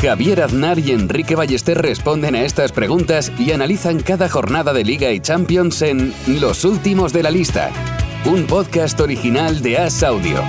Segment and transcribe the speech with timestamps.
[0.00, 5.10] Javier Aznar y Enrique Ballester responden a estas preguntas y analizan cada jornada de Liga
[5.10, 7.72] y Champions en Los Últimos de la Lista,
[8.24, 10.44] un podcast original de As Audio.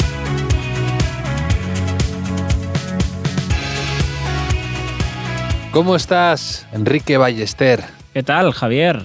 [5.72, 7.84] ¿Cómo estás, Enrique Ballester?
[8.13, 9.02] ¿Qué tal, Javier?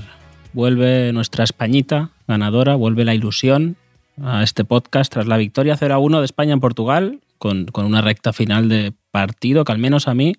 [0.52, 3.76] Vuelve nuestra Españita ganadora, vuelve la ilusión
[4.22, 8.34] a este podcast tras la victoria 0-1 de España en Portugal, con, con, una recta
[8.34, 10.34] final de partido que al menos a mí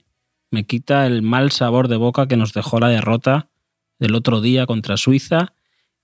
[0.51, 3.47] me quita el mal sabor de boca que nos dejó la derrota
[3.99, 5.53] del otro día contra Suiza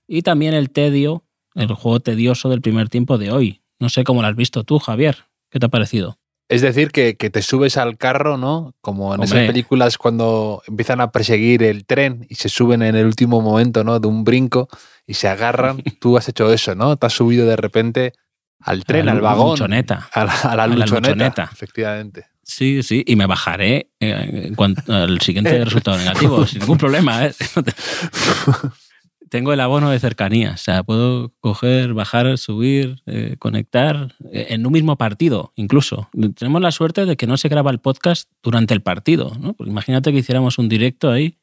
[0.08, 1.22] y también el tedio,
[1.54, 3.60] el juego tedioso del primer tiempo de hoy.
[3.78, 5.26] No sé cómo lo has visto tú, Javier.
[5.50, 6.18] ¿Qué te ha parecido?
[6.48, 8.74] Es decir, que, que, te subes al carro, ¿no?
[8.80, 9.38] Como en Hombre.
[9.38, 13.84] esas películas cuando empiezan a perseguir el tren y se suben en el último momento,
[13.84, 14.00] ¿no?
[14.00, 14.68] De un brinco
[15.06, 15.82] y se agarran.
[16.00, 16.96] Tú has hecho eso, ¿no?
[16.96, 18.14] Te has subido de repente
[18.60, 19.50] al tren, a la al vagón.
[19.50, 20.08] Luchoneta.
[20.10, 21.50] A la, a la, A la luchoneta.
[21.52, 22.31] Efectivamente.
[22.42, 27.26] Sí, sí, y me bajaré eh, en cuanto al siguiente resultado negativo, sin ningún problema.
[27.26, 27.34] ¿eh?
[29.30, 34.72] Tengo el abono de cercanía, o sea, puedo coger, bajar, subir, eh, conectar en un
[34.72, 36.10] mismo partido, incluso.
[36.36, 39.54] Tenemos la suerte de que no se graba el podcast durante el partido, ¿no?
[39.54, 41.38] Porque imagínate que hiciéramos un directo ahí,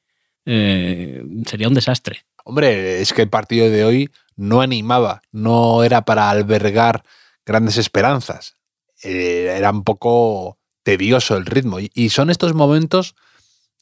[0.46, 2.26] eh, sería un desastre.
[2.44, 7.04] Hombre, es que el partido de hoy no animaba, no era para albergar
[7.46, 8.56] grandes esperanzas.
[9.02, 10.59] Era un poco
[10.90, 11.78] tedioso el ritmo.
[11.80, 13.16] Y, son estos momentos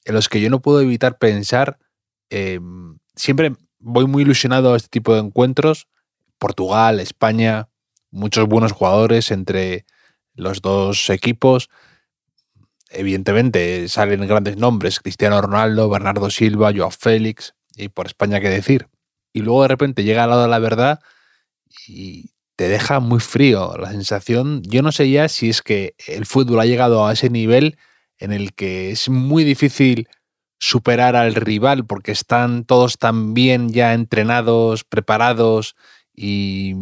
[0.04, 1.80] en los que yo no puedo evitar pensar,
[2.30, 2.60] eh,
[3.16, 5.88] siempre voy muy ilusionado a este tipo de encuentros,
[6.38, 7.70] Portugal, España,
[8.12, 9.86] muchos buenos jugadores entre
[10.34, 11.70] los dos equipos.
[12.90, 18.90] Evidentemente salen grandes nombres, Cristiano Ronaldo, Bernardo Silva, Joao Félix, y por España qué decir.
[19.32, 21.00] Y luego de repente llega al lado de la verdad
[21.88, 24.64] y te deja muy frío la sensación.
[24.64, 27.78] Yo no sé ya si es que el fútbol ha llegado a ese nivel
[28.18, 30.10] en el que es muy difícil
[30.60, 35.76] superar al rival porque están todos tan bien ya entrenados, preparados
[36.16, 36.74] y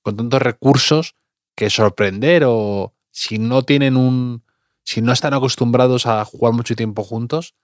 [0.00, 1.14] con tantos recursos
[1.54, 4.44] que sorprender o si no tienen un
[4.82, 7.54] si no están acostumbrados a jugar mucho tiempo juntos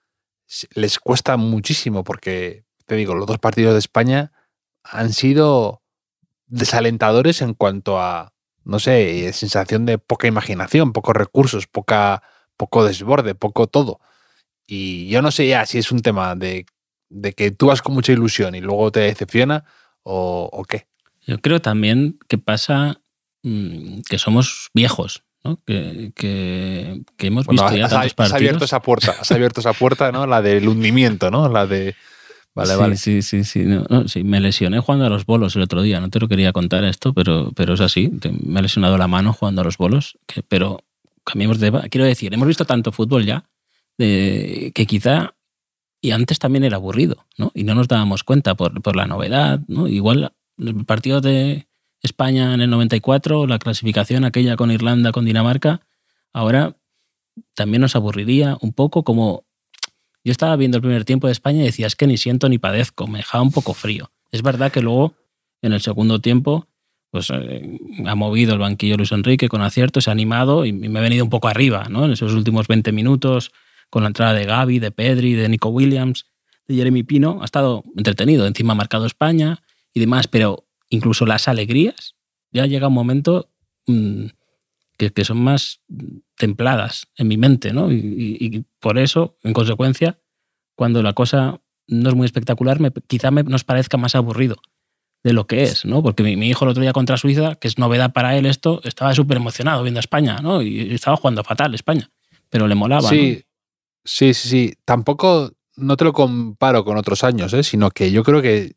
[0.75, 4.33] les cuesta muchísimo porque te digo, los dos partidos de España
[4.83, 5.83] han sido
[6.49, 8.33] desalentadores en cuanto a
[8.65, 12.23] no sé, sensación de poca imaginación, pocos recursos, poca
[12.59, 13.99] poco desborde, poco todo.
[14.67, 16.67] Y yo no sé ya si es un tema de,
[17.09, 19.65] de que tú vas con mucha ilusión y luego te decepciona
[20.03, 20.87] o, o qué.
[21.27, 23.01] Yo creo también que pasa
[23.43, 25.59] mmm, que somos viejos, ¿no?
[25.65, 28.37] que, que, que, hemos bueno, visto ya has, tantos has partidos.
[28.37, 30.27] abierto esa puerta, has abierto esa puerta, ¿no?
[30.27, 31.49] La del hundimiento, ¿no?
[31.49, 31.95] La de...
[32.55, 32.97] Vale, sí, vale.
[32.97, 33.65] Sí, sí, sí.
[33.65, 34.25] No, no, sí.
[34.25, 36.01] Me lesioné jugando a los bolos el otro día.
[36.01, 38.11] No te lo quería contar esto, pero, pero es así.
[38.43, 40.19] Me he lesionado la mano jugando a los bolos.
[40.27, 40.81] Que, pero
[41.25, 41.71] cambiemos de...
[41.91, 43.45] Quiero decir, hemos visto tanto fútbol ya
[43.97, 45.35] de, que quizá
[46.01, 47.51] y antes también era aburrido, ¿no?
[47.55, 49.89] Y no nos dábamos cuenta por, por la novedad, ¿no?
[49.89, 51.67] Igual el partido de
[52.03, 55.81] España en el 94, la clasificación aquella con Irlanda, con Dinamarca,
[56.33, 56.77] ahora
[57.55, 59.45] también nos aburriría un poco como
[60.29, 62.59] yo estaba viendo el primer tiempo de España y decía, es que ni siento ni
[62.59, 64.11] padezco, me dejaba un poco frío.
[64.31, 65.15] Es verdad que luego,
[65.63, 66.69] en el segundo tiempo,
[67.11, 70.99] pues eh, ha movido el banquillo Luis Enrique con acierto, se ha animado y me
[70.99, 72.05] he venido un poco arriba, ¿no?
[72.05, 73.53] En esos últimos 20 minutos,
[73.89, 76.27] con la entrada de Gaby, de Pedri, de Nico Williams,
[76.67, 78.47] de Jeremy Pino, ha estado entretenido.
[78.47, 79.63] Encima ha marcado España
[79.95, 82.17] y demás, pero incluso las alegrías,
[82.53, 83.49] ya llega un momento
[83.87, 84.27] mmm,
[84.99, 85.81] que, que, son más
[86.39, 87.93] templadas en mi mente, ¿no?
[87.93, 90.19] Y, y, y, por eso, en consecuencia,
[90.75, 94.57] cuando la cosa no es muy espectacular, me, quizá me, nos parezca más aburrido
[95.25, 96.03] de lo que es, ¿no?
[96.03, 98.81] Porque mi, mi, hijo el otro día contra Suiza, que es novedad para él esto,
[98.85, 100.63] estaba súper emocionado viendo a España, ¿no?
[100.63, 102.11] Y estaba jugando fatal España,
[102.49, 103.09] pero le molaba.
[103.09, 103.45] Sí, ¿no?
[104.05, 104.75] sí, sí, sí.
[104.85, 107.63] Tampoco no te lo comparo con otros años, ¿eh?
[107.63, 108.77] sino que yo creo que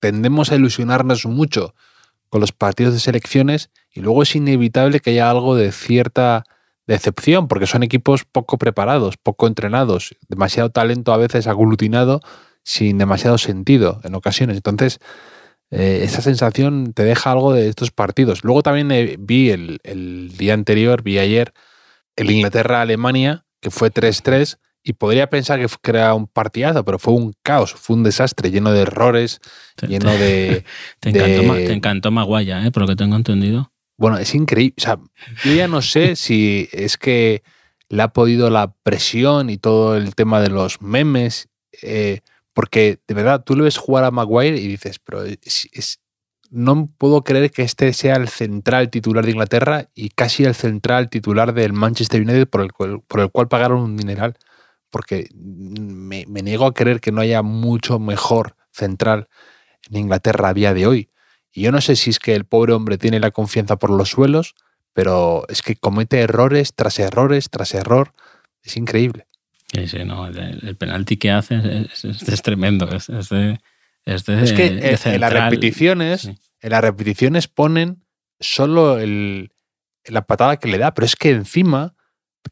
[0.00, 1.74] tendemos a ilusionarnos mucho
[2.28, 6.44] con los partidos de selecciones y luego es inevitable que haya algo de cierta
[6.90, 12.20] decepción, porque son equipos poco preparados, poco entrenados, demasiado talento a veces aglutinado
[12.64, 14.56] sin demasiado sentido en ocasiones.
[14.56, 14.98] Entonces,
[15.70, 18.42] eh, esa sensación te deja algo de estos partidos.
[18.42, 21.52] Luego también eh, vi el, el, día anterior, vi ayer,
[22.16, 27.34] el Inglaterra-Alemania, que fue 3-3, y podría pensar que era un partidazo, pero fue un
[27.42, 29.40] caos, fue un desastre, lleno de errores,
[29.86, 30.64] lleno de...
[30.98, 32.70] Te encantó, te encantó Maguaya, ¿eh?
[32.72, 33.70] por lo que tengo entendido.
[34.00, 34.74] Bueno, es increíble.
[34.78, 34.98] O sea,
[35.44, 37.44] yo ya no sé si es que
[37.88, 41.48] le ha podido la presión y todo el tema de los memes,
[41.82, 42.20] eh,
[42.52, 46.00] porque de verdad tú le ves jugar a Maguire y dices, pero es,
[46.50, 51.08] no puedo creer que este sea el central titular de Inglaterra y casi el central
[51.08, 52.70] titular del Manchester United por el,
[53.06, 54.36] por el cual pagaron un dineral
[54.90, 59.28] porque me, niego a creer que no haya mucho mejor central
[59.88, 61.09] en Inglaterra a día de hoy.
[61.52, 64.10] Y yo no sé si es que el pobre hombre tiene la confianza por los
[64.10, 64.54] suelos,
[64.92, 68.12] pero es que comete errores tras errores tras error.
[68.62, 69.26] Es increíble.
[69.72, 72.88] Sí, sí, no, el, penalti que hace es, tremendo.
[72.90, 76.26] Es, es que en, las repeticiones,
[76.60, 78.04] en las repeticiones ponen
[78.40, 79.52] solo el,
[80.04, 81.94] la patada que le da, pero es que encima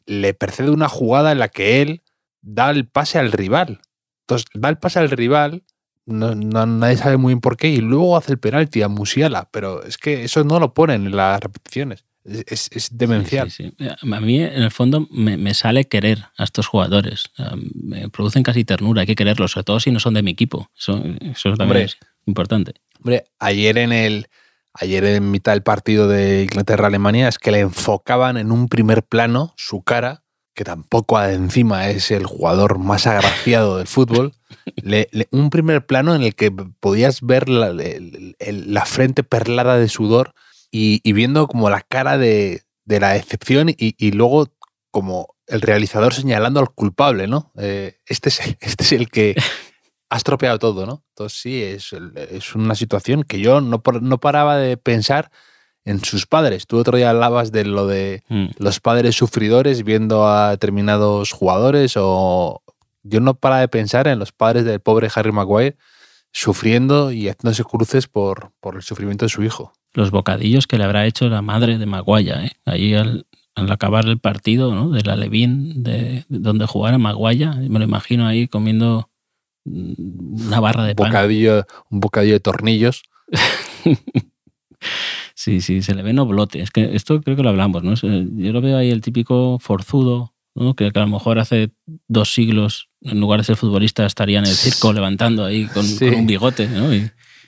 [0.05, 2.03] le precede una jugada en la que él
[2.41, 3.81] da el pase al rival.
[4.21, 5.63] Entonces, da el pase al rival,
[6.09, 9.83] no, nadie sabe muy bien por qué, y luego hace el penalti a Musiala, pero
[9.83, 12.03] es que eso no lo ponen en las repeticiones.
[12.25, 13.49] Es, demencial.
[13.79, 17.31] a mí, en el fondo, me, sale querer a estos jugadores.
[17.73, 20.69] Me producen casi ternura, hay que quererlos, sobre todo si no son de mi equipo.
[20.77, 22.73] Eso, eso también es importante.
[22.99, 24.27] Hombre, ayer en el.
[24.73, 29.53] Ayer en mitad del partido de Inglaterra-Alemania es que le enfocaban en un primer plano
[29.57, 30.23] su cara
[30.59, 34.33] que tampoco encima es el jugador más agraciado del fútbol,
[35.31, 40.33] un primer plano en el que podías ver la, frente perlada de sudor
[40.69, 44.49] y, viendo como la cara de, la decepción y, luego
[44.91, 47.53] como el realizador señalando al culpable, ¿no?
[47.57, 49.35] Eh, este, es, este es el que
[50.09, 51.05] ha estropeado todo, ¿no?
[51.11, 55.31] Entonces sí, es, es una situación que yo no, no paraba de pensar
[55.85, 56.67] en sus padres.
[56.67, 58.47] Tú otro día hablabas de lo de mm.
[58.59, 62.61] los padres sufridores viendo a determinados jugadores o
[63.03, 65.77] yo no para de pensar en los padres del pobre Harry Maguire
[66.31, 69.73] sufriendo y haciéndose cruces por, por el sufrimiento de su hijo.
[69.93, 72.51] Los bocadillos que le habrá hecho la madre de Maguire, ¿eh?
[72.65, 74.91] ahí al, acabar el partido ¿no?
[74.91, 79.09] de la Levín, de, donde jugara Maguire, me lo imagino ahí comiendo
[79.65, 83.03] una barra de bocadillo, Un bocadillo de tornillos.
[85.39, 86.61] Sí, sí, se le ve noblote.
[86.61, 87.93] Es que esto creo que lo hablamos, ¿no?
[87.93, 90.75] Yo lo veo ahí el típico forzudo, ¿no?
[90.75, 91.71] que, a lo mejor hace
[92.09, 96.27] dos siglos, en lugar de ser futbolista, estaría en el circo levantando ahí con, un
[96.27, 96.89] bigote, ¿no?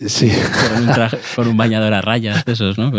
[0.07, 0.31] sí.
[1.35, 2.93] Con un, bañador a rayas de esos, ¿no?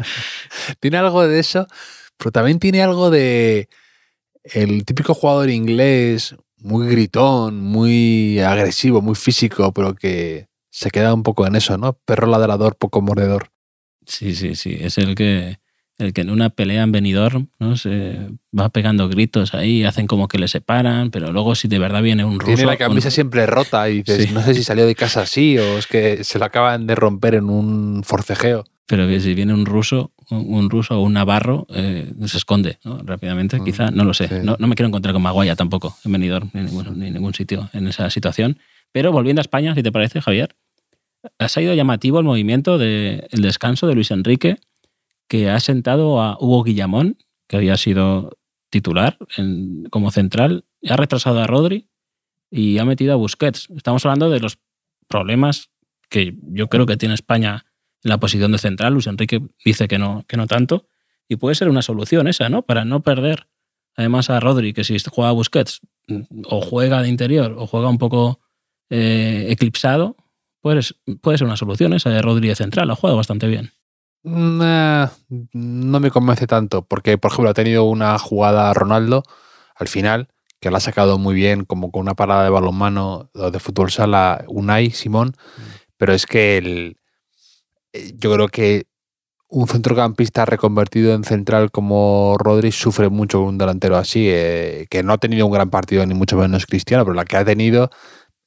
[0.80, 1.68] tiene algo de eso,
[2.16, 3.68] pero también tiene algo de
[4.42, 11.22] el típico jugador inglés, muy gritón, muy agresivo, muy físico, pero que se queda un
[11.22, 11.92] poco en eso, ¿no?
[11.92, 13.52] Perro ladrador, poco mordedor.
[14.08, 14.76] Sí, sí, sí.
[14.80, 15.58] Es el que,
[15.98, 17.76] el que en una pelea en venidor ¿no?
[17.76, 18.16] se
[18.58, 22.24] va pegando gritos ahí, hacen como que le separan, pero luego si de verdad viene
[22.24, 22.54] un ruso...
[22.54, 25.78] Tiene la camisa siempre rota y dices, no sé si salió de casa así o
[25.78, 28.64] es que se lo acaban de romper en un forcejeo.
[28.86, 33.60] Pero que si viene un ruso, un ruso o un navarro, eh, se esconde rápidamente,
[33.60, 34.42] mm, quizá, no lo sé.
[34.42, 38.08] No, me quiero encontrar con Maguaya tampoco, en venidor, ni en ningún sitio en esa
[38.08, 38.58] situación.
[38.90, 40.56] Pero volviendo a España, si te parece, Javier,
[41.38, 44.58] ha sido llamativo el movimiento del descanso de Luis Enrique,
[45.28, 48.38] que ha sentado a Hugo Guillamón, que había sido
[48.70, 49.18] titular
[49.90, 51.88] como central, ha retrasado a Rodri
[52.50, 53.68] y ha metido a Busquets.
[53.76, 54.58] Estamos hablando de los
[55.08, 55.70] problemas
[56.08, 57.66] que yo creo que tiene España
[58.02, 58.92] en la posición de central.
[58.92, 60.86] Luis Enrique dice que no, que no tanto.
[61.28, 62.62] Y puede ser una solución esa, ¿no?
[62.62, 63.48] Para no perder
[63.96, 65.80] además a Rodri, que si juega a Busquets
[66.44, 68.40] o juega de interior o juega un poco
[68.90, 70.16] eh, eclipsado,
[70.60, 70.80] puede,
[71.20, 73.72] puede ser una solución esa de Rodríguez Central, ha jugado bastante bien.
[74.22, 75.10] no
[76.00, 79.22] me convence tanto, porque por ejemplo ha tenido una jugada Ronaldo
[79.74, 80.28] al final,
[80.60, 84.44] que la ha sacado muy bien, como con una parada de balonmano de fútbol sala,
[84.48, 85.62] Unai, Simón, mm.
[85.96, 86.96] pero es que el,
[87.92, 88.86] eh, yo creo que
[89.50, 95.14] un centrocampista reconvertido en central como Rodri sufre mucho un delantero así, eh, que no
[95.14, 97.90] ha tenido un gran partido, ni mucho menos Cristiano, pero la que ha tenido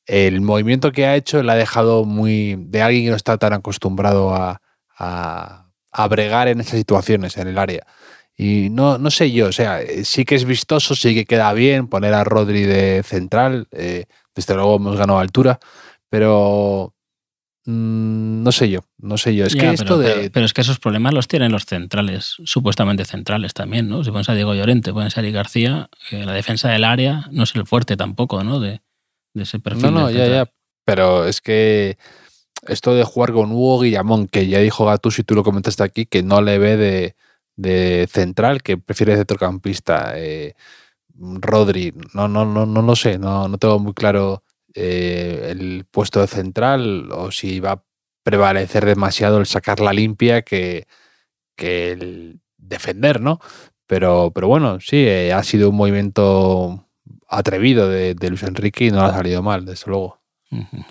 [0.05, 3.53] el movimiento que ha hecho le ha dejado muy de alguien que no está tan
[3.53, 4.61] acostumbrado a,
[4.97, 7.85] a, bregar en esas situaciones en el área.
[8.37, 11.87] Y no, no sé yo, o sea, sí que es vistoso, sí que queda bien
[11.87, 15.59] poner a Rodri de central, eh, desde luego hemos ganado altura,
[16.09, 16.95] pero
[17.65, 19.45] mm, no sé yo, no sé yo.
[19.45, 20.31] Es que esto de...
[20.31, 24.03] pero, es que esos problemas los tienen los centrales, supuestamente centrales también, ¿no?
[24.03, 27.43] Si pones a Diego Llorente, pones a Ari García, eh, la defensa del área no
[27.43, 28.59] es el fuerte tampoco, ¿no?
[28.59, 28.81] De,
[29.33, 29.83] de ese perfil.
[29.83, 30.51] No, no, ya, ya.
[30.85, 31.97] Pero es que
[32.67, 36.05] esto de jugar con Hugo Guillamón, que ya dijo Gattuso y tú lo comentaste aquí,
[36.05, 37.15] que no le ve
[37.55, 40.13] de, central, que prefiere centrocampista.
[40.15, 40.53] Eh,
[41.13, 46.21] Rodri, no, no, no, no lo sé, no, no tengo muy claro eh, el puesto
[46.21, 47.83] de central o si va a
[48.23, 50.87] prevalecer demasiado el sacar la limpia que,
[51.55, 53.39] que el defender, ¿no?
[53.87, 56.87] Pero, pero bueno, sí, eh, ha sido un movimiento
[57.31, 60.19] atrevido de, Luis Enrique y no ha salido mal, desde luego.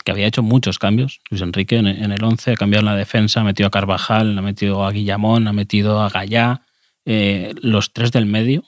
[0.04, 1.20] Que había hecho muchos cambios.
[1.30, 4.85] Luis Enrique en, el 11 ha cambiado la defensa, ha metido a Carvajal, ha metido
[4.85, 6.62] a Guillamón, ha metido a Gallá.
[7.04, 8.64] Eh, los tres del medio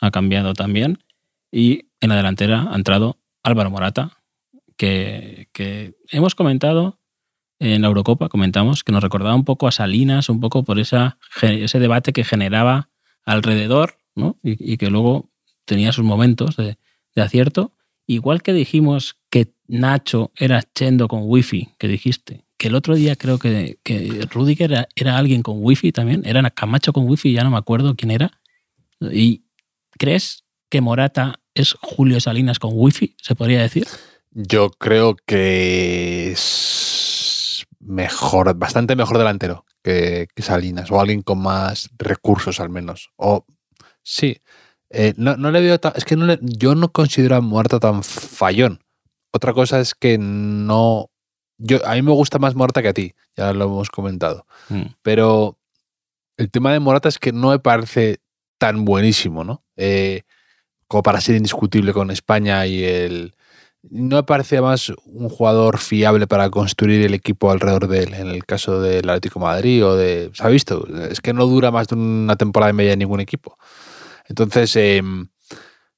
[0.00, 1.04] ha cambiado también.
[1.50, 4.22] Y en la delantera ha entrado Álvaro Morata,
[4.78, 6.98] que, que, hemos comentado
[7.58, 11.18] en la Eurocopa, comentamos que nos recordaba un poco a Salinas, un poco por esa,
[11.42, 12.88] ese debate que generaba
[13.24, 14.38] alrededor ¿no?
[14.42, 15.30] y, y, que luego
[15.66, 16.78] tenía sus momentos de,
[17.14, 17.72] de acierto.
[18.06, 23.16] Igual que dijimos que Nacho era Chendo con wifi, que dijiste, que el otro día
[23.16, 27.44] creo que, que Rudiger era, era, alguien con wifi también, era Camacho con wifi, ya
[27.44, 28.40] no me acuerdo quién era.
[29.00, 29.44] ¿Y
[29.98, 33.86] crees que Morata es Julio Salinas con wifi, se podría decir?
[34.30, 41.90] Yo creo que es mejor, bastante mejor delantero que, que Salinas, o alguien con más
[41.98, 43.10] recursos al menos.
[43.16, 43.44] O
[44.02, 44.38] sí,
[44.92, 47.80] eh, no, no, le veo tan, es que no le, yo no considero a Muerta
[47.80, 48.80] tan fallón.
[49.32, 51.10] Otra cosa es que no.
[51.56, 54.46] Yo, a mí me gusta más Morata que a ti, ya lo hemos comentado.
[54.68, 54.82] Mm.
[55.02, 55.58] Pero
[56.36, 58.20] el tema de Morata es que no me parece
[58.58, 59.64] tan buenísimo, ¿no?
[59.76, 60.22] Eh,
[60.88, 63.34] como para ser indiscutible con España y el.
[63.90, 68.28] No me parece más un jugador fiable para construir el equipo alrededor de él, en
[68.28, 70.30] el caso del Atlético de Madrid o de.
[70.34, 70.86] ¿Se ha visto?
[71.10, 73.58] Es que no dura más de una temporada y media en ningún equipo.
[74.32, 75.02] Entonces, eh,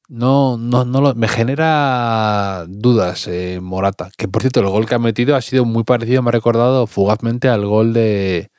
[0.08, 4.10] no, no, no lo, me genera dudas eh, Morata.
[4.16, 6.88] Que por cierto, el gol que ha metido ha sido muy parecido, me ha recordado
[6.88, 8.50] fugazmente al gol de.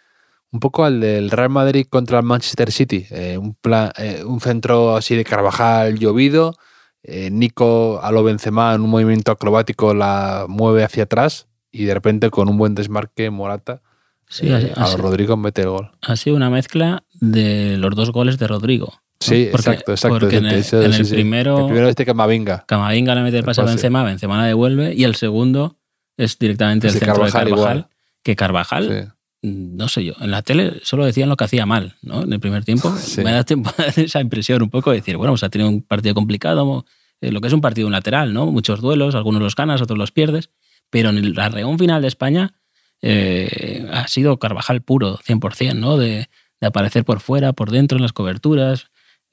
[0.52, 3.06] Un poco al del Real Madrid contra el Manchester City.
[3.12, 6.56] Eh, un, plan, eh, un centro así de Carvajal llovido.
[7.04, 12.32] Nico a lo Benzema en un movimiento acrobático la mueve hacia atrás y de repente
[12.32, 13.84] con un buen desmarque Morata
[14.28, 15.92] sí, a Rodrigo mete el gol.
[16.02, 19.05] Ha sido una mezcla de los dos goles de Rodrigo.
[19.26, 20.20] Sí, porque, exacto, exacto.
[20.20, 21.14] Porque en el, en el sí.
[21.14, 22.64] primero, El primero este Camavinga.
[22.68, 23.66] Camavinga le mete el pase a.
[23.66, 25.78] Benzema, Benzema la devuelve, y el segundo
[26.18, 27.78] es directamente el Ese centro Carvajal de Carvajal.
[27.78, 27.90] igual.
[28.24, 29.14] Que Carvajal,
[29.44, 29.50] Sí.
[29.52, 32.24] no sé yo, en la tele solo decían lo que hacía mal, ¿no?
[32.24, 32.92] En el primer tiempo.
[33.00, 33.22] Sí.
[33.22, 36.16] Me da tiempo esa impresión un poco de decir, bueno, pues ha tenido un partido
[36.16, 36.86] complicado,
[37.22, 38.48] eh, lo que es un partido lateral, ¿no?
[38.48, 40.50] Muchos duelos, algunos los ganas, otros los pierdes,
[40.90, 42.54] pero en el arreón final de España
[43.02, 45.98] eh, ha sido Carvajal puro, 100%, ¿no?
[45.98, 46.30] De,
[46.62, 48.88] de aparecer por fuera, por dentro, en las coberturas,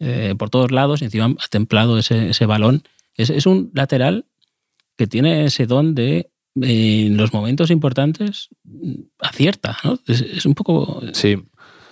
[0.04, 2.82] eh, por todos lados, y encima ha templado ese, ese balón.
[3.14, 4.26] Es, es, un lateral
[4.96, 8.48] que tiene ese don de, eh, en los momentos importantes,
[9.20, 10.00] acierta, ¿no?
[10.08, 11.00] Es, es un poco...
[11.12, 11.36] Sí.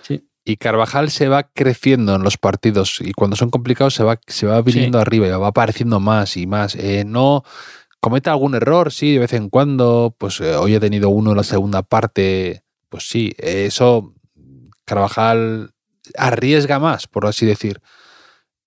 [0.01, 0.27] Sí.
[0.43, 4.45] Y Carvajal se va creciendo en los partidos y cuando son complicados se va, se
[4.45, 5.01] va viniendo Sí.
[5.01, 6.75] arriba y va apareciendo más y más.
[6.75, 7.43] Eh, no
[8.01, 10.13] comete algún error, sí, de vez en cuando.
[10.17, 12.63] Pues eh, hoy he tenido uno en la segunda parte.
[12.89, 14.13] Pues sí, eso
[14.83, 15.71] Carvajal
[16.17, 17.79] arriesga más, por así decir.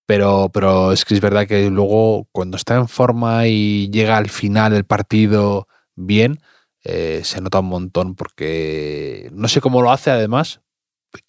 [0.07, 4.29] Pero, pero es que es verdad que luego cuando está en forma y llega al
[4.29, 6.41] final del partido bien,
[6.85, 10.61] eh, se nota un montón porque no sé cómo lo hace además,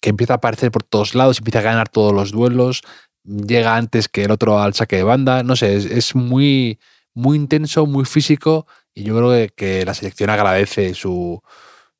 [0.00, 2.82] que empieza a aparecer por todos lados, empieza a ganar todos los duelos,
[3.24, 6.78] llega antes que el otro al saque de banda, no sé, es, muy,
[7.14, 11.42] muy intenso, muy físico y yo creo que, la selección agradece su,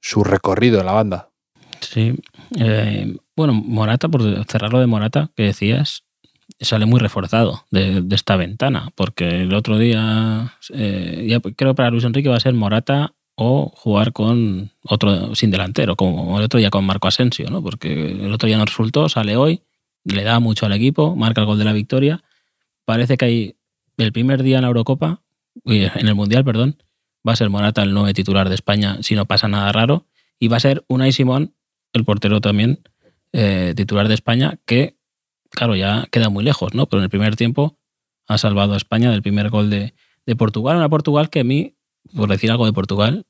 [0.01, 1.31] su, recorrido en la banda.
[1.81, 2.15] Sí,
[2.59, 6.05] eh, bueno, Morata, por cerrarlo de Morata, que decías,
[6.61, 11.91] sale muy reforzado de, esta ventana, porque el otro día, eh, ya creo que para
[11.91, 16.59] Luis Enrique va a ser Morata o jugar con otro sin delantero, como el otro
[16.59, 17.63] día con Marco Asensio, ¿no?
[17.63, 19.63] porque el otro día no resultó, sale hoy,
[20.05, 22.25] le da mucho al equipo, marca el gol de la victoria.
[22.85, 23.57] Parece que hay
[23.99, 25.21] el primer día en la Eurocopa,
[25.65, 26.83] en el Mundial, perdón,
[27.27, 30.07] va a ser Morata el nueve titular de España si no pasa nada raro,
[30.39, 31.55] y va a ser Unai Simón,
[31.93, 32.81] el portero también,
[33.33, 34.96] eh, titular de España, que,
[35.57, 36.87] claro, ya queda muy lejos, ¿no?
[36.87, 37.79] Pero en el primer tiempo
[38.29, 39.95] ha salvado a España del primer gol de,
[40.27, 41.77] de Portugal, una Portugal que a mí
[42.15, 43.27] por decir algo de Portugal,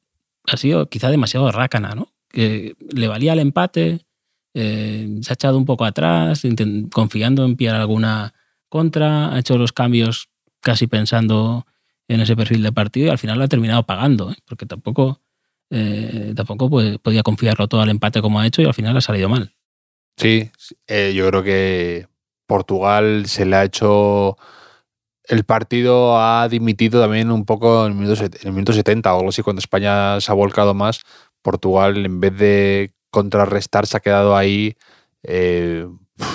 [0.46, 2.12] ha sido quizá demasiado rácana, ¿no?
[2.28, 4.06] Que le valía el empate,
[4.54, 6.42] eh, se ha echado un poco atrás,
[6.92, 8.34] confiando en pillar alguna
[8.68, 10.28] contra, ha hecho los cambios
[10.60, 11.66] casi pensando
[12.08, 14.36] en ese perfil de partido y al final lo ha terminado pagando, ¿eh?
[14.44, 15.20] porque tampoco,
[15.70, 19.28] eh, tampoco podía confiarlo todo al empate como ha hecho y al final ha salido
[19.28, 19.52] mal.
[20.16, 20.50] Sí,
[20.88, 22.06] yo creo que
[22.46, 24.36] Portugal se le ha hecho
[25.28, 29.18] el partido ha dimitido también un poco en el minuto, en el minuto 70 o
[29.18, 31.00] algo así, cuando España se ha volcado más.
[31.42, 34.76] Portugal, en vez de contrarrestar, se ha quedado ahí
[35.22, 35.86] eh,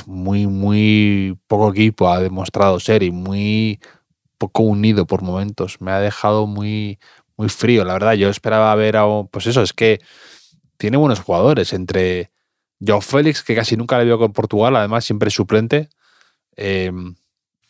[0.06, 3.80] muy, muy poco equipo ha demostrado ser y muy
[4.38, 5.80] poco unido por momentos.
[5.80, 7.00] Me ha dejado muy,
[7.38, 8.14] muy frío, la verdad.
[8.14, 10.02] Yo esperaba ver a, pues eso, es que
[10.78, 12.32] tiene buenos jugadores entre
[12.86, 15.90] Joe Félix, que casi nunca le veo con Portugal, además siempre es suplente.
[16.56, 16.92] Eh,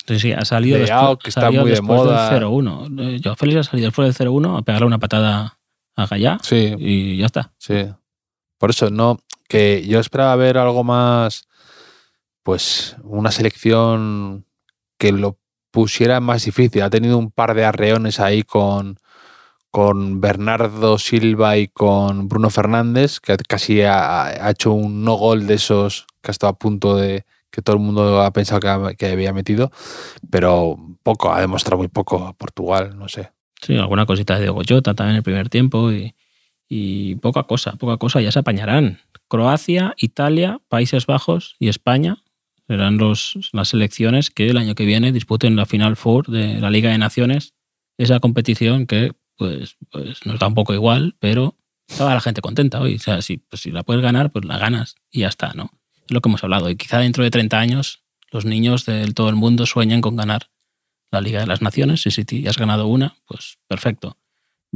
[0.08, 2.30] Sí, sí, ha salido Leao, después, que ha está salido muy de después moda.
[2.32, 3.00] del 0-1.
[3.16, 5.60] Eh, Joao Félix ha salido después del 0-1 a pegarle una patada
[5.96, 7.54] a Gallá sí, y ya está.
[7.58, 7.86] Sí.
[8.58, 11.48] Por eso, no, que yo esperaba ver algo más,
[12.44, 14.46] pues una selección
[14.98, 15.38] que lo
[15.72, 16.82] pusiera más difícil.
[16.82, 19.00] Ha tenido un par de arreones ahí con,
[19.70, 25.48] con Bernardo Silva y con Bruno Fernández, que casi ha, ha hecho un no gol
[25.48, 28.68] de esos que ha estado a punto de que todo el mundo ha pensado que,
[28.68, 29.72] ha- que había metido,
[30.30, 33.32] pero poco, ha demostrado muy poco a Portugal, no sé.
[33.62, 36.16] Sí, alguna cosita de Goyota también en el primer tiempo y,
[36.68, 39.00] y poca cosa, poca cosa, ya se apañarán.
[39.28, 42.24] Croacia, Italia, Países Bajos y España
[42.68, 46.70] serán los, las selecciones que el año que viene disputen la Final Four de la
[46.70, 47.54] Liga de Naciones,
[47.98, 51.56] esa competición que pues, pues nos da un poco igual, pero
[51.88, 52.96] estaba la gente contenta hoy.
[52.96, 55.72] O sea, si, pues, si la puedes ganar, pues la ganas y ya está, ¿no?
[56.12, 56.70] Lo que hemos hablado.
[56.70, 60.50] Y quizá dentro de 30 años los niños de todo el mundo sueñan con ganar
[61.12, 62.06] la Liga de las Naciones.
[62.06, 64.18] Y si has ganado una, pues perfecto.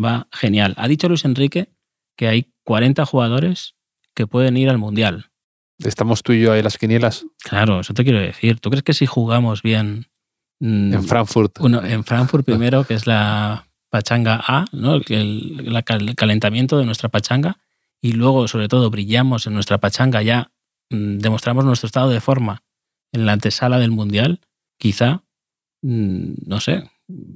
[0.01, 0.74] Va genial.
[0.77, 1.70] Ha dicho Luis Enrique
[2.15, 3.75] que hay 40 jugadores
[4.13, 5.30] que pueden ir al Mundial.
[5.80, 8.60] Estamos tú y yo ahí las quinielas Claro, eso te quiero decir.
[8.60, 10.08] ¿Tú crees que si jugamos bien
[10.60, 11.60] mm, en Frankfurt.
[11.60, 14.96] uno, en Frankfurt primero, que es la pachanga A, ¿no?
[14.96, 15.84] el,
[16.15, 17.58] calentamiento de nuestra pachanga,
[18.01, 20.51] y luego, sobre todo, brillamos en nuestra pachanga, ya
[20.89, 22.63] demostramos nuestro estado de forma
[23.12, 24.42] en la antesala del Mundial,
[24.77, 25.24] quizá,
[25.82, 26.89] mm, no sé,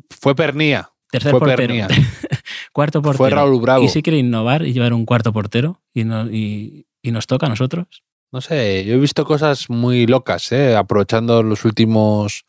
[0.10, 0.89] Fue Pernía.
[1.12, 1.88] tercer Fue portero, Pernía.
[2.74, 3.18] cuarto portero.
[3.18, 3.84] Fue Raúl Bravo.
[3.84, 7.46] Y si quiere innovar y llevar un cuarto portero y, no- y- y nos toca
[7.46, 8.03] a nosotros.
[8.32, 10.75] No sé, yo he visto cosas muy locas, ¿eh?
[10.75, 12.46] aprovechando los últimos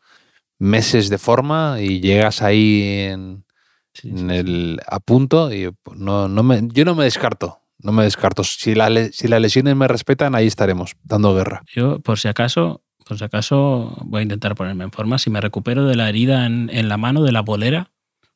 [0.59, 3.45] meses de forma y llegas ahí en,
[3.93, 4.35] Sí, en sí, sí.
[4.35, 8.43] el a punto y pues, no, no me, yo no me descarto, no me descarto.
[8.43, 11.63] Si, la si las lesiones me respetan, ahí estaremos, dando guerra.
[11.73, 15.17] Yo, por si acaso, por si acaso, voy a intentar ponerme en forma.
[15.17, 17.91] Si me recupero de la herida en, en la mano de la bolera,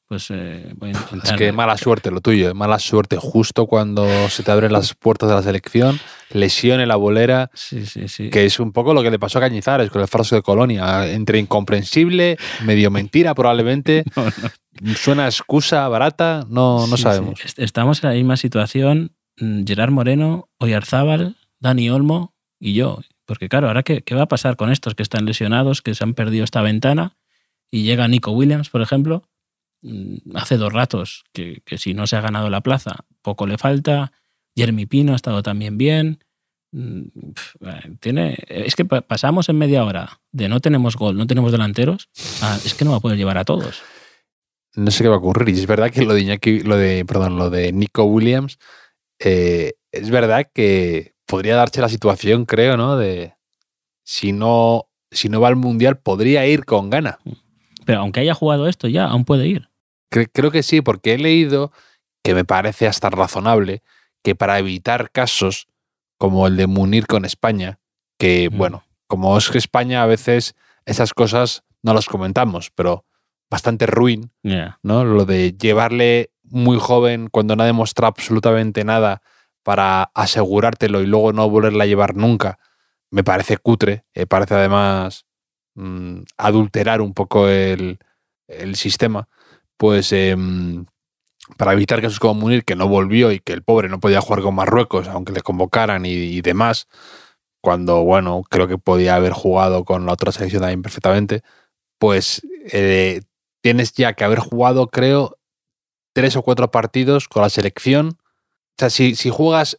[0.08, 1.36] pues eh, voy a Es intentar.
[1.36, 2.54] que mala suerte lo tuyo, ¿eh?
[2.54, 6.96] mala suerte justo cuando se te abren las puertas de la selección, lesión en la
[6.96, 8.30] bolera, Sí, sí, sí.
[8.30, 11.08] que es un poco lo que le pasó a Cañizares con el falso de Colonia,
[11.12, 14.26] entre incomprensible, medio mentira probablemente, No,
[14.82, 14.94] no.
[14.96, 17.40] suena excusa barata, no, no sabemos.
[17.58, 19.12] Estamos en la misma situación.
[19.40, 23.00] Mm, Gerard Moreno, Oyarzábal, Dani Olmo y yo.
[23.26, 26.04] Porque claro, ahora qué, qué va a pasar con estos que están lesionados, que se
[26.04, 27.18] han perdido esta ventana
[27.72, 29.24] y llega Nico Williams, por ejemplo,
[29.82, 33.58] mm, hace dos ratos que, que si no se ha ganado la plaza, poco le
[33.58, 34.12] falta.
[34.56, 36.24] Jeremy Pino ha estado también bien.
[36.72, 37.02] Mm,
[37.62, 41.52] eh, Tiene, es que pa- pasamos en media hora de no tenemos gol, no tenemos
[41.52, 42.10] delanteros,
[42.42, 43.82] a, es que no va a poder llevar a todos.
[44.76, 45.56] no sé qué va a ocurrir.
[45.56, 48.60] Y es verdad que lo de Iñaki- lo de, perdón, lo de Nico Williams,
[49.20, 52.98] eh, es verdad que podría darse la situación, creo, ¿no?
[52.98, 53.34] De
[54.04, 57.20] si no, si no va al mundial, podría ir con gana.
[57.86, 59.70] Pero aunque haya jugado esto ya, aún puede ir.
[60.12, 61.72] Cre- creo que sí, porque he leído
[62.24, 63.82] que me parece hasta razonable
[64.24, 65.68] que para evitar casos
[66.18, 67.80] como el de Munir con España,
[68.20, 68.58] que Mm.
[68.58, 73.06] bueno, como es que España a veces esas cosas no las comentamos, pero
[73.52, 74.32] bastante ruin.
[74.82, 75.04] ¿no?
[75.06, 79.22] Lo de llevarle muy joven cuando no ha demostrado absolutamente nada
[79.64, 82.60] para asegurártelo y luego no volverla a llevar nunca,
[83.10, 85.26] me parece cutre, me parece además
[85.76, 88.00] mm, adulterar un poco el,
[88.48, 89.28] el sistema,
[89.78, 90.86] pues em,
[91.58, 94.42] para evitar casos como Munir, que no volvió y que el pobre no podía jugar
[94.42, 96.88] con Marruecos, aunque le convocaran y, y demás,
[97.62, 101.42] cuando, bueno, creo que podía haber jugado con la otra selección también perfectamente,
[101.98, 103.22] pues eh,
[103.62, 105.38] tienes ya que haber jugado, creo,
[106.16, 108.18] tres o cuatro partidos con la selección.
[108.18, 109.78] O sea, si, si juegas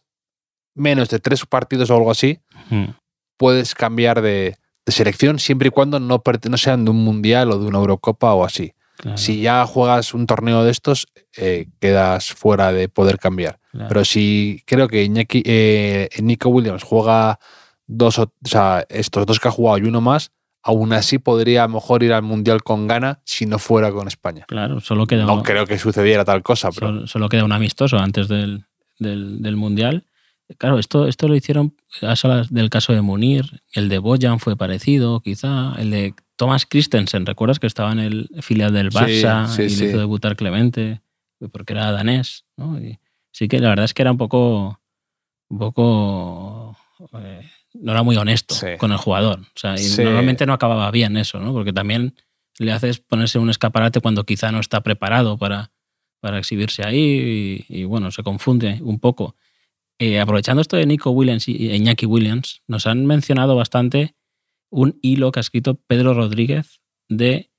[0.75, 2.91] menos de tres partidos o algo así, Mm.
[3.37, 7.57] puedes cambiar de, de selección siempre y cuando no, no sean de un mundial o
[7.59, 8.73] de una Eurocopa o así.
[8.97, 13.59] Claro, Si ya juegas un torneo de estos, eh, quedas fuera de poder cambiar.
[13.71, 13.87] claro.
[13.89, 17.39] Pero si creo que Iñaki- eh, Nico Williams juega
[17.85, 20.31] dos, o, o sea, estos dos que ha jugado y uno más,
[20.67, 24.07] aún así podría a lo mejor ir al mundial con gana si no fuera con
[24.07, 24.45] España.
[24.47, 27.53] Claro, solo queda, No un, creo que sucediera tal cosa, pero solo, solo queda un
[27.53, 28.65] amistoso antes del,
[28.99, 30.03] del, del Mundial.
[30.57, 31.73] Claro, esto, esto lo hicieron
[32.49, 37.59] del caso de Munir, el de Bojan fue parecido, quizá, el de Thomas Christensen, ¿recuerdas
[37.59, 39.83] que estaba en el filial del Sí, Barça sí, y sí.
[39.83, 41.01] le hizo debutar Clemente?
[41.51, 42.77] Porque era danés, ¿no?
[42.79, 42.99] Y
[43.31, 44.79] sí que la verdad es que era un poco,
[45.49, 46.77] un poco,
[47.13, 47.41] eh,
[47.81, 48.67] no era muy honesto Sí.
[48.77, 49.39] con el jugador.
[49.41, 50.03] O sea, y Sí.
[50.03, 51.53] normalmente no acababa bien eso, ¿no?
[51.53, 52.15] Porque también
[52.59, 55.71] le haces ponerse un escaparate cuando quizá no está preparado para,
[56.19, 59.35] para exhibirse ahí y, y, bueno, se confunde un poco.
[59.99, 64.15] Eh, aprovechando esto de Nico Williams y Iñaki Williams, nos han mencionado bastante
[64.69, 67.49] un hilo que ha escrito Pedro Rodríguez de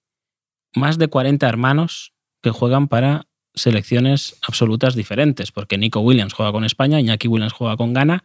[0.75, 6.65] más de 40 hermanos que juegan para selecciones absolutas diferentes, porque Nico Williams juega con
[6.65, 8.25] España, Iñaki Williams juega con Ghana.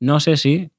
[0.00, 0.70] No sé si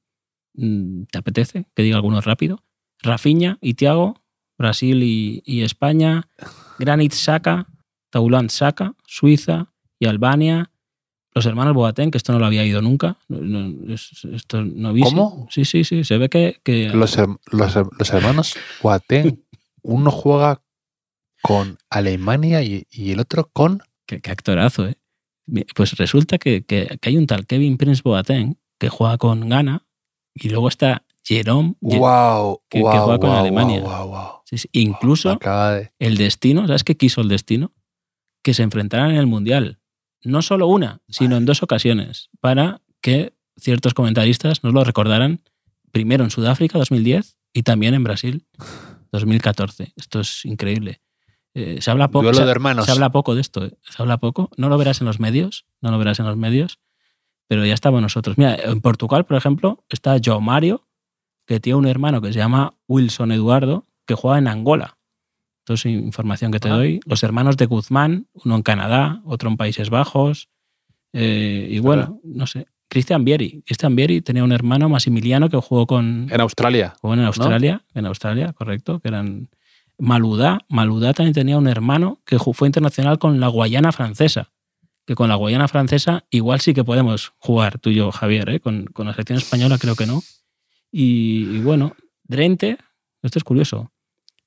[0.54, 2.62] te apetece que diga alguno rápido.
[3.02, 4.20] Rafinha y Thiago,
[4.58, 6.28] Brasil y, y España.
[6.78, 7.66] Granit Xhaka,
[8.10, 10.70] Taulant Xhaka, Suiza y Albania.
[11.34, 13.18] Los hermanos Boateng, que esto no lo había ido nunca.
[13.28, 15.48] No- no, es- esto no vi- ¿Cómo?
[15.50, 16.04] Sí, sí, sí.
[16.04, 16.60] Se ve que.
[16.62, 19.42] que- Los, her- los, her- los hermanos Boateng,
[19.82, 20.62] uno juega
[21.42, 23.80] con Alemania y, y el otro con...
[24.06, 24.96] Qué, qué actorazo, ¿eh?
[25.74, 29.83] Pues resulta que, que- que hay un tal Kevin Prince Boateng que juega con Ghana
[30.34, 31.74] y luego está Jerome.
[31.80, 32.60] Je- ¡Wow!
[32.68, 33.80] que- juega con wow, Alemania.
[34.44, 34.68] Sí, sí.
[34.72, 37.72] Incluso de- el destino, ¿sabes qué quiso el destino?
[38.42, 39.78] Que se enfrentaran en el Mundial.
[40.22, 45.40] No solo una, sino en dos ocasiones, para que ciertos comentaristas nos lo recordaran
[45.92, 48.46] primero en Sudáfrica 2010 y también en Brasil
[49.12, 49.92] 2014.
[49.96, 51.00] Esto es increíble.
[51.54, 52.24] Eh, se habla poco.
[52.84, 53.72] Se habla poco de esto, ¿eh?
[53.82, 54.50] se habla poco.
[54.56, 56.80] No lo verás en los medios, no lo verás en los medios,
[57.48, 58.36] pero ya estamos nosotros.
[58.38, 60.86] Mira, en Portugal, por ejemplo, está João Mario,
[61.46, 64.96] que tiene un hermano que se llama Wilson Eduardo, que juega en Angola.
[65.60, 66.74] Esto es información que te Ah.
[66.76, 67.00] doy.
[67.06, 70.48] Los hermanos de Guzmán, uno en Canadá, otro en Países Bajos.
[71.16, 72.66] eh, y bueno, no sé.
[72.88, 73.62] Cristian Vieri.
[73.64, 76.94] Cristian Vieri tenía un hermano, Massimiliano, que jugó con, En Australia.
[77.00, 79.48] Jugó en Australia, en Australia, correcto, que eran
[79.96, 80.58] Maludá.
[80.68, 84.50] Maludá también tenía un hermano que fue internacional con la Guayana francesa.
[85.06, 88.60] Que con la Guayana francesa igual sí que podemos jugar tú y yo, Javier, ¿eh?
[88.60, 90.22] con, con la selección española creo que no.
[90.96, 92.78] Y, bueno, Drente,
[93.20, 93.90] esto es curioso,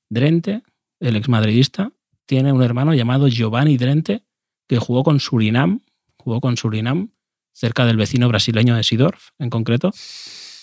[0.08, 0.62] Drente,
[0.98, 1.92] el exmadridista,
[2.24, 4.24] tiene un hermano llamado Giovanni Drente
[4.66, 5.80] que jugó con Surinam,
[6.16, 7.10] jugó con Surinam,
[7.52, 9.92] cerca del vecino brasileño de Sidorf en concreto.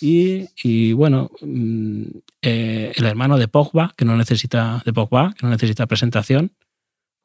[0.01, 2.03] Y, y, bueno, mm,
[2.41, 6.51] eh, el hermano de Pogba, que no necesita de Pogba, que no necesita presentación,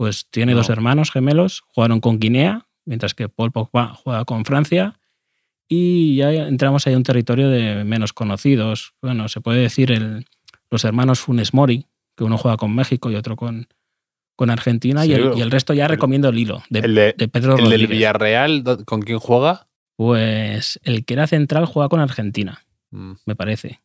[0.01, 0.59] pues tiene No.
[0.59, 4.99] dos hermanos gemelos, jugaron con Guinea, mientras que Paul Pogba juega con Francia.
[5.69, 8.95] Y ya entramos ahí a un territorio de menos conocidos.
[9.03, 10.25] Bueno, se puede decir el,
[10.71, 11.85] los hermanos Funes Mori,
[12.17, 13.69] que uno juega con México y otro con,
[14.37, 17.29] con Argentina, y, el, y el resto ya recomiendo el hilo de, El, de- de
[17.29, 17.87] Pedro el del.
[17.87, 19.69] Villarreal, ¿dó- ¿con quién juega?
[19.97, 23.83] Pues el que era central juega con Argentina Mm, me parece.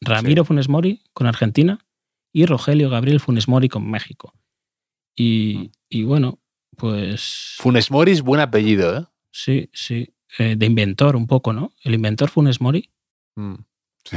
[0.00, 1.80] Ramiro Funes Mori con Argentina
[2.32, 4.32] y Rogelio Gabriel Funes Mori con México.
[5.20, 6.38] Y, y bueno,
[6.76, 9.04] pues Funes Mori es buen apellido, ¿eh?
[9.30, 11.72] sí, sí, eh, de inventor un poco, ¿no?
[11.84, 12.90] El inventor Funes Mori,
[13.36, 13.54] Mm,
[14.04, 14.16] Sí,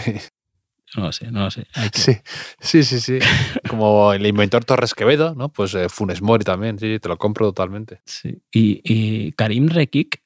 [0.97, 1.65] no lo sé, no lo sé.
[1.91, 2.13] Que- sí,
[2.59, 3.19] sí, sí, sí.
[3.69, 5.49] Como el inventor Torres Quevedo, ¿no?
[5.49, 8.01] Pues eh, Funes Mori también, sí, te lo compro totalmente.
[8.05, 8.41] sí.
[8.53, 10.21] Y, y Karim Rekik,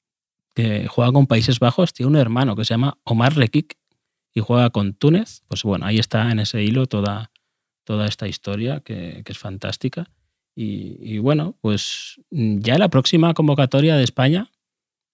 [0.53, 3.77] que juega con Países Bajos, tiene un hermano que se llama Omar Rekik
[4.33, 5.41] y juega con Túnez.
[5.47, 7.31] Pues bueno, ahí está en ese hilo toda,
[7.83, 10.11] toda esta historia que, que es fantástica.
[10.59, 14.49] Y, y bueno, pues mm, ya la próxima convocatoria de España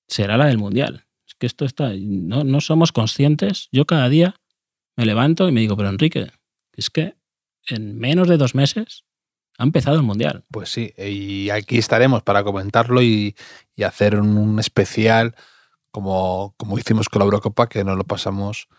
[0.08, 1.06] será la del Mundial.
[1.28, 3.68] Es que esto está, no, no somos conscientes.
[3.74, 4.36] Yo cada día
[4.96, 6.32] me levanto y me digo, pero Enrique,
[6.78, 7.16] es que
[7.68, 9.04] en menos de dos meses
[9.58, 10.46] ha empezado el Mundial.
[10.50, 13.36] Pues sí, y aquí estaremos para comentarlo y,
[13.76, 15.36] y hacer un, especial
[15.92, 18.70] como, como hicimos con la Eurocopa, que nos lo pasamos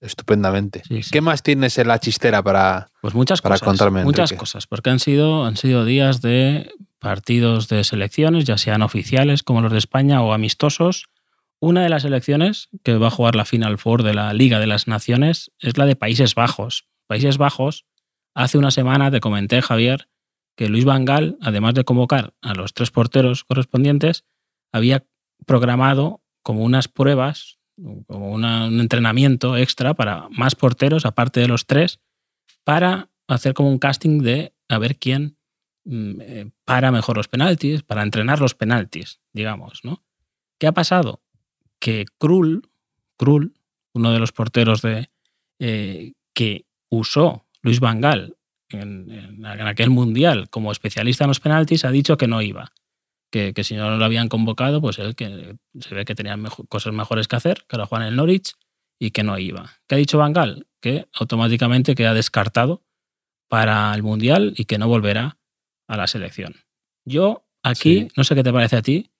[0.00, 0.82] estupendamente.
[0.86, 1.10] Sí, sí.
[1.10, 2.90] ¿Qué más tienes en la chistera para...?
[3.00, 3.66] Pues muchas Para cosas.
[3.66, 8.82] contarme, muchas cosas, porque han sido, han sido días de partidos de selecciones, ya sean
[8.82, 11.06] oficiales como los de España o amistosos.
[11.60, 14.66] Una de las selecciones que va a jugar la Final Four de la Liga de
[14.66, 16.86] las Naciones es la de Países Bajos.
[17.06, 17.84] Países Bajos,
[18.34, 20.08] hace una semana te comenté, Javier,
[20.56, 24.24] que Luis Van Gaal, además de convocar a los tres porteros correspondientes,
[24.72, 25.04] había
[25.46, 27.57] programado como unas pruebas,
[28.06, 32.00] como una- un entrenamiento extra para más porteros, aparte de los tres,
[32.64, 35.36] para hacer como un casting de a ver quién
[35.84, 40.04] mm, eh, para mejor los penaltis, para entrenar los penaltis, digamos, ¿no?
[40.58, 41.22] ¿Qué ha pasado?
[41.80, 42.68] Que Krul,
[43.16, 43.54] Krul,
[43.94, 45.08] uno de los porteros de,
[45.60, 48.36] eh, que usó Luis Van Gaal
[48.70, 52.70] en, en- en aquel mundial como especialista en los penaltis, ha dicho que no iba.
[53.30, 56.36] Que, que si no lo habían convocado, pues él que se ve que tenía
[56.68, 58.54] cosas mejores que hacer, que ahora juega en el Norwich,
[58.98, 59.70] y que no iba.
[59.86, 60.66] ¿Qué ha dicho Van Gaal?
[60.80, 62.82] Que automáticamente queda descartado
[63.48, 65.38] para el Mundial y que no volverá
[65.88, 66.56] a la selección.
[67.06, 68.08] Yo aquí, Sí.
[68.16, 69.10] no sé qué te parece a ti,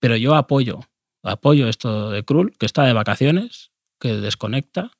[0.00, 0.80] pero yo apoyo,
[1.22, 4.90] apoyo esto de Krul, que está de vacaciones, que desconecta,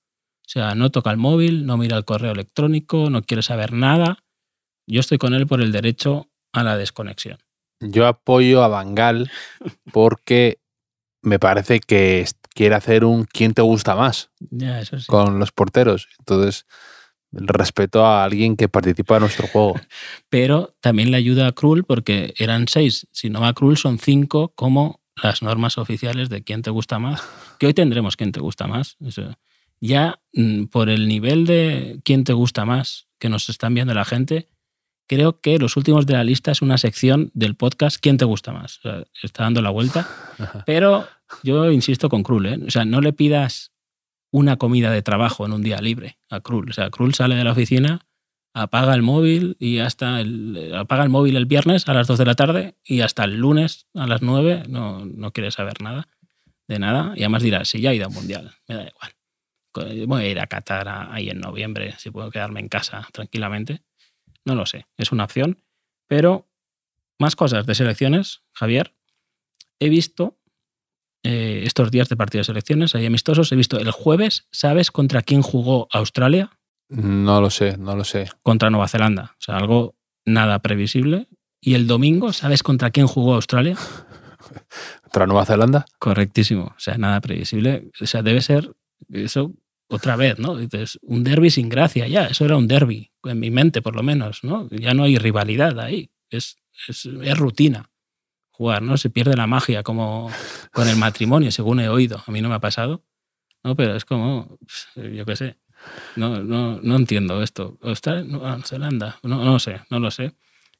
[0.44, 4.22] O sea, no toca el móvil, no mira el correo electrónico, no quiere saber nada.
[4.88, 7.38] Yo estoy con él por el derecho a la desconexión.
[7.80, 9.30] Yo apoyo a Bangal
[9.92, 10.58] porque
[11.22, 15.06] me parece que quiere hacer un quién te gusta más Ya, eso sí.
[15.06, 16.08] con los porteros.
[16.18, 16.66] Entonces,
[17.32, 19.74] respeto a alguien que participa en nuestro juego.
[20.30, 23.06] Pero también le ayuda a Krull porque eran seis.
[23.12, 27.22] Si no va Krull, son cinco como las normas oficiales de quién te gusta más.
[27.58, 28.96] Que hoy tendremos quién te gusta más.
[29.80, 34.04] Ya mm, por el nivel de quién te gusta más que nos están viendo la
[34.04, 34.48] gente,
[35.06, 38.52] creo que los últimos de la lista es una sección del podcast quién te gusta
[38.52, 38.78] más.
[38.78, 40.08] O sea, está dando la vuelta.
[40.66, 41.06] Pero
[41.42, 42.58] yo insisto con Krull, ¿eh?
[42.66, 43.72] O sea, no le pidas
[44.30, 46.70] una comida de trabajo en un día libre a Krull.
[46.70, 48.00] O sea, Krull sale de la oficina,
[48.52, 52.24] apaga el móvil y hasta el, apaga el móvil el viernes a las 2 de
[52.24, 56.08] la tarde y hasta el lunes a las 9 no, no quiere saber nada
[56.68, 57.12] de nada.
[57.16, 59.12] Y además dirá, si ya he ido a un mundial, me da igual.
[60.06, 63.82] Voy a ir a Qatar ahí en noviembre, si puedo quedarme en casa tranquilamente.
[64.46, 65.62] No lo sé, es una opción.
[66.06, 66.48] Pero
[67.18, 68.94] más cosas de selecciones, Javier.
[69.78, 70.38] He visto
[71.22, 75.22] eh, estos días de partidos de selecciones, hay amistosos, he visto el jueves, ¿sabes contra
[75.22, 76.52] quién jugó Australia?
[76.88, 78.30] No lo sé, no lo sé.
[78.42, 79.34] Contra Nueva Zelanda.
[79.34, 81.26] O sea, algo nada previsible.
[81.60, 83.76] Y el domingo, ¿sabes contra quién jugó Australia?
[85.02, 85.86] ¿Contra Nueva Zelanda?
[85.98, 86.66] Correctísimo.
[86.76, 87.90] O sea, nada previsible.
[88.00, 88.76] O sea, debe ser
[89.10, 89.52] eso
[89.88, 90.56] otra vez, ¿no?
[90.56, 92.26] Dices, un derby sin gracia, ya.
[92.26, 94.68] Eso era un derby, en mi mente por lo menos, ¿no?
[94.70, 96.10] Ya no hay rivalidad ahí.
[96.30, 97.90] Es, es, es rutina
[98.50, 98.96] jugar, ¿no?
[98.96, 100.30] Se pierde la magia como
[100.72, 102.22] con el matrimonio, según he oído.
[102.26, 103.04] A mí no me ha pasado,
[103.62, 103.76] ¿no?
[103.76, 104.58] Pero es como,
[104.96, 105.58] yo qué sé.
[106.16, 107.78] No, no, no entiendo esto.
[107.82, 108.24] ¿Australia?
[108.24, 109.18] Nueva Zelanda.
[109.22, 110.32] No, no sé, no lo sé.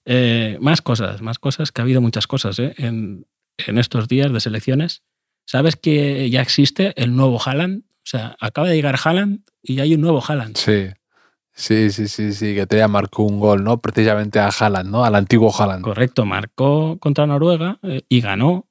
[0.06, 2.74] Eh, más cosas, más cosas, que ha habido muchas cosas ¿eh?
[2.78, 3.26] en,
[3.58, 5.02] en estos días de selecciones.
[5.44, 7.84] ¿Sabes que ya existe el nuevo Haaland?
[8.06, 10.56] O sea, acaba de llegar Haaland y hay un nuevo Haaland.
[10.56, 10.86] Sí.
[11.52, 13.80] Sí, sí, sí, sí, que te marcó un gol, ¿no?
[13.80, 15.04] Precisamente a Haaland, ¿no?
[15.04, 15.82] Al antiguo Haaland.
[15.82, 18.68] Correcto, marcó contra Noruega eh, y ganó.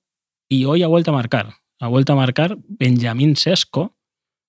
[0.47, 1.55] Y hoy ha vuelto a marcar.
[1.81, 3.97] Ha vuelto a marcar Benjamín Sesko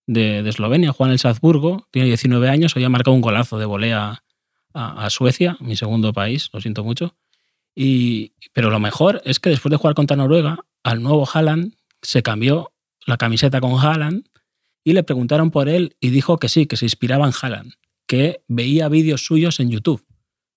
[0.06, 3.64] de, de Eslovenia, Juan el Salzburgo, tiene 19 años, hoy ha marcado un golazo de
[3.64, 4.22] volea
[4.72, 7.16] a, a, Suecia, mi segundo país, lo siento mucho.
[7.74, 12.22] Y, pero lo mejor es que después de jugar contra Noruega, al nuevo Haaland se
[12.22, 12.72] cambió
[13.04, 14.26] la camiseta con Haaland
[14.86, 17.72] y le preguntaron por él y dijo que sí, que se inspiraba en Haaland,
[18.06, 20.06] que veía vídeos suyos en YouTube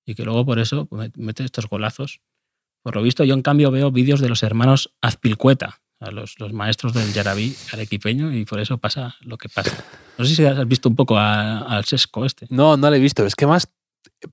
[0.06, 2.22] y que luego por eso mete estos golazos.
[2.84, 6.94] Por lo visto, yo en cambio veo vídeos de los hermanos Azpilcueta, a los, maestros
[6.94, 9.84] del Yarabí arequipeño, y por eso pasa lo que pasa.
[10.20, 12.46] No sé si has visto un poco al Sesco este.
[12.52, 13.26] No, no lo he visto.
[13.26, 13.68] Es que más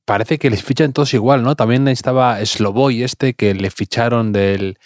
[0.05, 1.57] parece que les fichan todos igual, ¿no?
[1.57, 4.79] También estaba Sloboy este que le ficharon del,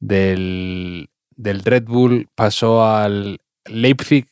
[0.00, 4.26] del, del Red Bull, pasó al Leipzig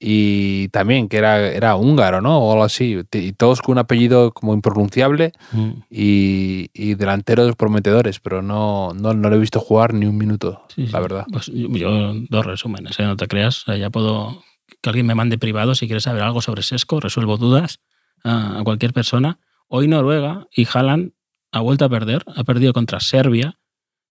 [0.00, 2.38] y también que era, era húngaro, ¿no?
[2.38, 3.00] O algo así.
[3.12, 5.70] Y todos con un apellido como impronunciable mm.
[5.90, 10.62] y, y, delanteros prometedores, pero no, no, no lo he visto jugar ni un minuto,
[10.74, 11.26] sí, la verdad.
[11.32, 13.04] Pues yo, yo, dos resúmenes, ¿eh?
[13.04, 13.64] no te creas.
[13.66, 14.44] Ya puedo
[14.80, 17.80] que alguien me mande privado si quiere saber algo sobre Sesco, resuelvo dudas
[18.22, 19.40] a, a cualquier persona.
[19.66, 21.12] Hoy Noruega y Haaland
[21.50, 23.58] ha vuelto a perder, ha perdido contra Serbia,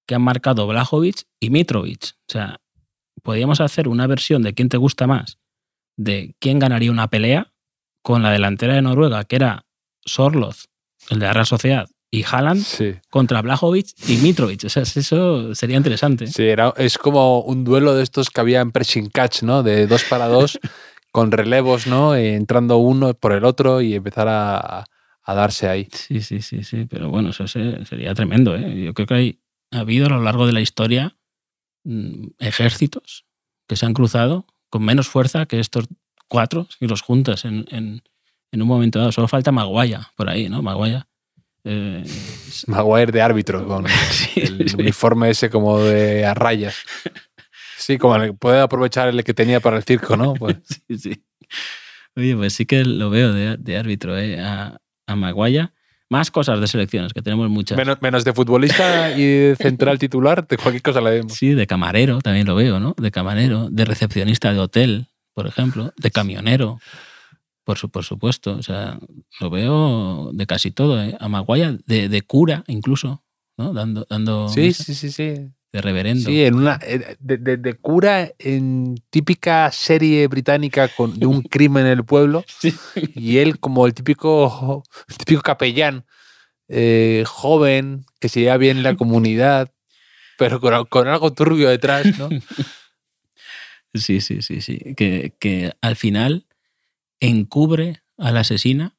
[0.05, 2.15] que han marcado Blajovic y Mitrovic.
[2.27, 2.59] O sea,
[3.23, 5.37] podríamos hacer una versión de quién te gusta más
[5.97, 7.51] de quién ganaría una pelea
[8.01, 9.65] con la delantera de Noruega, que era
[10.05, 10.65] Sorloth,
[11.09, 12.95] el de la Real Sociedad, y Haaland sí.
[13.09, 14.63] contra Blajovic y Mitrovic.
[14.63, 16.27] O sea, eso sería interesante.
[16.27, 19.63] Sí, era, es como un duelo de estos que había en pressing catch, ¿no?
[19.63, 20.57] De dos para dos,
[21.11, 22.15] con relevos, ¿no?
[22.15, 24.85] Entrando uno por el otro y empezar a,
[25.23, 25.89] a, darse ahí.
[25.91, 26.85] Sí, sí, sí, sí.
[26.89, 28.83] Pero bueno, eso sería tremendo, ¿eh?
[28.85, 29.39] Yo creo que hay,
[29.71, 31.17] ha habido a lo largo de la historia
[31.83, 33.25] mmm, ejércitos
[33.67, 35.85] que se han cruzado con menos fuerza que estos
[36.27, 38.01] cuatro, si los juntas en, en,
[38.51, 39.11] en un momento dado.
[39.11, 40.61] Solo falta Maguaya por ahí, ¿no?
[40.61, 41.07] Maguaya.
[41.63, 42.03] Eh,
[42.67, 44.75] Maguire de árbitro, con sí, el sí.
[44.77, 46.77] uniforme ese como de a rayas.
[47.77, 50.33] Sí, como el, puede aprovechar el que tenía para el circo, ¿no?
[50.33, 50.57] Pues.
[50.87, 51.23] Sí, sí.
[52.15, 54.39] Oye, pues sí que lo veo de, de árbitro, ¿eh?
[54.39, 55.73] A, a Maguaya.
[56.09, 57.77] Más cosas de selecciones, que tenemos muchas.
[57.77, 61.33] Menos, menos, de futbolista y de central titular, de cualquier cosa le vemos.
[61.33, 62.95] Sí, de camarero también lo veo, ¿no?
[62.97, 66.79] De camarero, de recepcionista de hotel, por ejemplo, de camionero,
[67.65, 68.55] por, su, por supuesto.
[68.55, 68.97] O sea,
[69.41, 71.17] lo veo de casi todo, ¿eh?
[71.19, 73.23] A Maguaya, de, de cura incluso,
[73.57, 73.73] ¿no?
[73.73, 74.07] Dando.
[74.09, 75.51] dando sí, sí, sí, sí.
[75.71, 76.29] De reverendo.
[76.29, 81.85] Sí, en una, de, de, de, cura en típica serie británica con, de un crimen
[81.85, 82.43] en el pueblo.
[82.59, 82.73] Sí.
[83.15, 86.05] Y él como el típico, el típico capellán
[86.69, 89.71] eh, joven que se lleva bien en la comunidad,
[90.37, 92.29] pero con, con, algo turbio detrás, ¿no?
[93.93, 94.93] Sí, sí, sí, sí.
[94.95, 96.45] Que, que al final
[97.19, 98.95] encubre a la asesina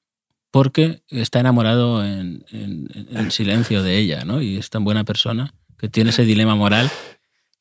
[0.51, 4.41] porque está enamorado en, en, silencio de ella, ¿no?
[4.41, 6.91] Y es tan buena persona que tiene ese dilema moral,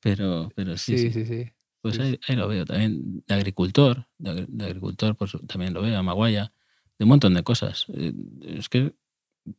[0.02, 0.98] pero, pero sí.
[0.98, 1.52] Sí, sí, sí.
[1.82, 3.24] Pues ahí, lo veo también.
[3.28, 6.52] De agricultor, de, agricultor pues, también lo veo, a Maguaya,
[6.98, 7.86] de un montón de cosas.
[7.94, 8.94] Eh, es que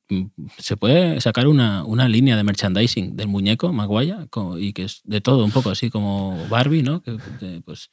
[0.08, 0.24] mm,
[0.58, 4.26] se puede sacar una, una línea de merchandising del muñeco Maguaya
[4.58, 7.02] y que es de todo, un poco así como Barbie, ¿no?
[7.02, 7.18] Que,
[7.64, 7.90] pues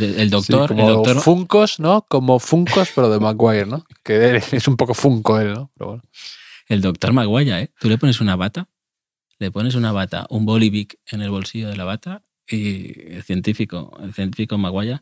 [0.00, 0.68] el doctor.
[0.68, 1.20] como el doctor...
[1.20, 2.06] Funcos, ¿no?
[2.08, 3.84] Como Funcos, pero de Maguire, ¿no?
[4.04, 5.72] Que es un poco Funko él, ¿no?
[5.74, 6.02] Pero bueno.
[6.68, 7.70] El doctor Maguire, ¿eh?
[7.80, 8.68] Tú le pones una bata,
[9.38, 13.96] le pones una bata, un bolivic en el bolsillo de la bata y el científico,
[14.02, 15.00] el científico Maguire.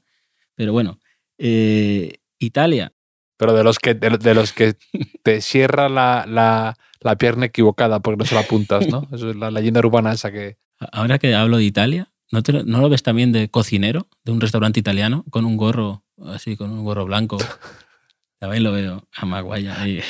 [0.55, 0.99] Pero bueno,
[1.39, 2.93] eh, Italia.
[3.37, 4.77] Pero de los que, de, los que
[5.23, 9.09] te cierra la, la, la, pierna equivocada porque no se la apuntas, ¿no?
[9.13, 10.59] Eso es la leyenda urbana esa que...
[10.91, 14.81] Ahora que hablo de Italia, ¿No, ¿No, lo ves también de cocinero de un restaurante
[14.81, 17.37] italiano con un gorro así, con un gorro blanco?
[18.39, 20.01] También lo veo a Maguaya ahí.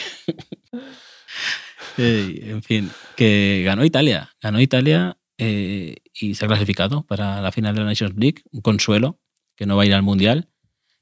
[1.99, 4.31] En fin, que ganó Italia.
[4.41, 8.43] Ganó Italia eh, y se ha clasificado para la final de la Nations League.
[8.51, 9.19] Un consuelo,
[9.57, 10.49] que no va a ir al Mundial.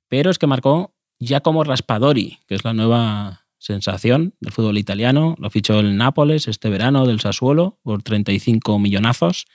[0.09, 5.37] Pero es que marcó Giacomo Raspadori, que es la nueva sensación del fútbol italiano.
[5.38, 9.46] Lo fichó el Nápoles este verano del Sassuolo por 35 millonazos.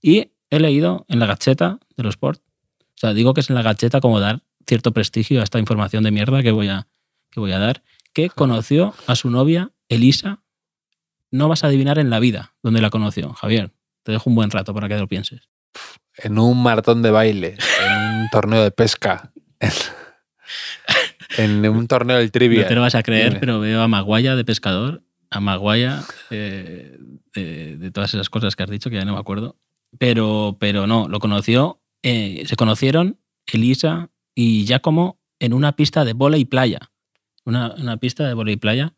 [0.00, 2.40] Y he leído en la gacheta de los sport.
[2.40, 6.04] O sea, digo que es en la gacheta como dar cierto prestigio a esta información
[6.04, 6.88] de mierda que voy a,
[7.30, 10.42] que voy a dar, que conoció a su novia, Elisa.
[11.30, 13.72] No vas a adivinar en la vida dónde la conoció, Javier.
[14.02, 15.48] Te dejo un buen rato para que lo pienses.
[16.16, 19.32] En un maratón de baile, en un torneo de pesca,
[21.36, 22.62] en, un torneo del trivia.
[22.62, 26.96] No te lo vas a creer, pero veo a Maguaya de pescador, a Maguaya eh,
[27.34, 29.56] de, de, todas esas cosas que has dicho, que ya no me acuerdo,
[29.98, 36.12] pero, pero no, lo conoció, eh, se conocieron Elisa y Giacomo en una pista de
[36.12, 36.90] bola y playa.
[37.44, 38.94] Una, una pista de bola y playa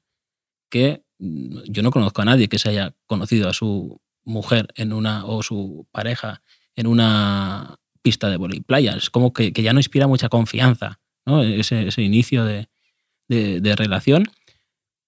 [0.70, 5.24] que yo no conozco a nadie que se haya conocido a su mujer en una
[5.26, 6.42] o su pareja
[6.76, 8.96] en una pista de bola y playa.
[8.96, 11.42] Es como que, que ya no inspira mucha confianza, ¿no?
[11.42, 12.68] ese, ese inicio de,
[13.28, 14.24] de, de relación.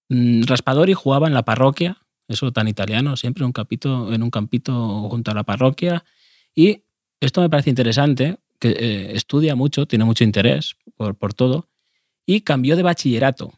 [0.09, 5.09] Mm, Raspadori jugaba en la parroquia eso tan italiano, siempre un capito, en un campito
[5.09, 6.05] junto a la parroquia.
[6.55, 6.83] Y
[7.21, 11.69] esto me parece interesante, que eh, estudia mucho, tiene mucho interés por, por todo,
[12.27, 13.53] y cambió de bachillerato.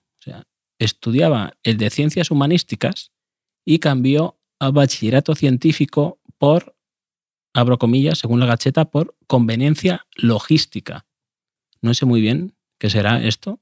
[0.78, 3.12] Estudiaba el de ciencias humanísticas
[3.64, 6.76] y cambió a bachillerato científico por,
[7.54, 11.06] abro comillas, según la gacheta, por conveniencia logística.
[11.80, 13.60] No sé muy bien qué será esto,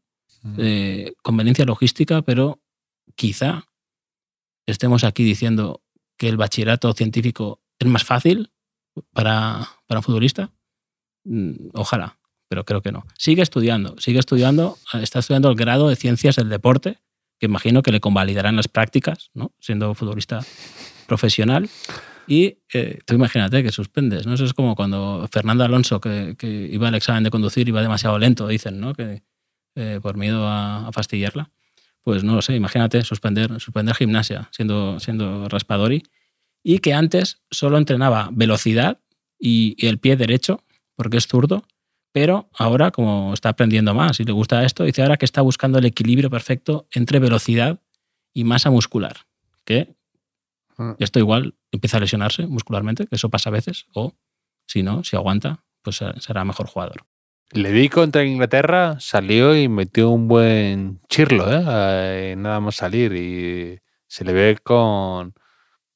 [0.59, 2.61] eh, conveniencia logística, pero
[3.14, 3.68] quizá
[4.66, 5.83] estemos aquí diciendo
[6.16, 8.53] que el bachillerato científico es más fácil
[9.12, 10.53] para, para un futbolista?
[11.25, 12.18] Mm, ojalá,
[12.53, 13.07] pero creo que no.
[13.17, 16.99] Sigue estudiando, sigue estudiando, está estudiando el grado de ciencias del deporte,
[17.41, 19.53] que imagino que le convalidarán las prácticas, ¿no?
[19.59, 20.41] siendo futbolista
[21.07, 21.71] profesional.
[22.27, 24.35] Y eh, tú imagínate que suspendes, ¿no?
[24.35, 28.19] Eso es como cuando Fernando Alonso, que, que iba al examen de conducir, iba demasiado
[28.19, 28.93] lento, dicen, ¿no?
[28.93, 29.23] Que
[29.77, 31.51] eh, por miedo a, a fastidiarla
[32.03, 36.03] pues no lo sé, imagínate suspender, suspender gimnasia siendo, siendo raspadori
[36.62, 38.99] y que antes solo entrenaba velocidad
[39.38, 40.62] y, el pie derecho,
[40.95, 41.65] porque es zurdo,
[42.12, 45.79] pero ahora como está aprendiendo más y le gusta esto, dice ahora que está buscando
[45.79, 47.81] el equilibrio perfecto entre velocidad
[48.33, 49.16] y masa muscular,
[49.64, 49.94] que
[50.79, 50.94] ah.
[50.98, 54.14] esto igual empieza a lesionarse muscularmente, que eso pasa a veces, o
[54.66, 57.05] si no, si aguanta, pues será mejor jugador.
[57.51, 62.35] Le vi contra Inglaterra, salió y metió un buen chirlo, ¿eh?
[62.38, 63.12] nada más salir.
[63.12, 65.35] Y se le ve con,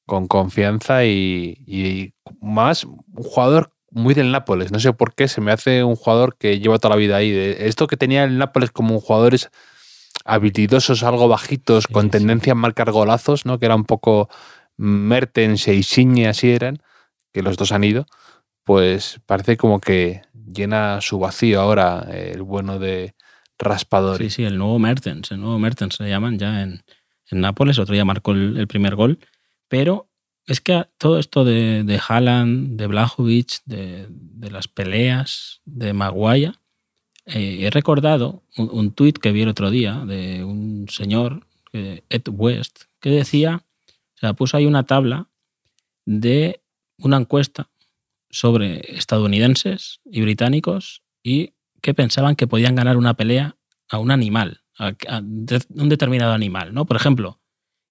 [0.05, 4.71] con confianza y, más un jugador muy del Nápoles.
[4.71, 7.31] No sé por qué, se me hace un jugador que lleva toda la vida ahí.
[7.59, 9.49] Esto que tenía el Nápoles como jugadores
[10.25, 13.59] habilidosos, algo bajitos, con tendencia a marcar golazos, ¿no?
[13.59, 14.29] que era un poco
[14.77, 16.81] Mertens e Insigne, así eran,
[17.33, 18.05] que los dos han ido
[18.67, 23.15] pues parece como que llena su vacío ahora el bueno de
[23.57, 24.29] Raspadori.
[24.29, 26.83] Sí, sí, el nuevo Mertens, el nuevo Mertens le llaman ya en,
[27.31, 29.19] en Nápoles, otro día marcó el, primer gol,
[29.69, 30.06] pero
[30.47, 34.07] es que todo esto de, de Haaland, de Blajovic, de,
[34.49, 36.61] las peleas, de Maguaya,
[37.25, 42.03] eh, he recordado un, un tuit que vi el otro día de un señor, eh,
[42.09, 43.65] Ed West, que decía,
[44.15, 45.27] o sea, puso ahí una tabla
[46.05, 46.61] de
[46.97, 47.69] una encuesta
[48.29, 53.57] sobre estadounidenses y británicos y que pensaban que podían ganar una pelea
[53.89, 56.73] a un animal, a, un determinado animal.
[56.73, 56.85] ¿no?
[56.85, 57.41] Por ejemplo,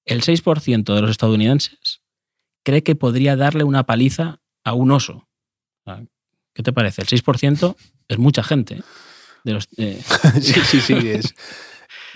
[0.07, 2.01] el 6% de los estadounidenses
[2.67, 5.29] cree que podría darle una paliza a un oso.
[6.53, 7.03] ¿Qué te parece?
[7.03, 7.77] El 6%
[8.09, 8.83] es mucha gente.
[9.45, 10.03] Los, eh,
[10.41, 11.21] sí, sí, sí.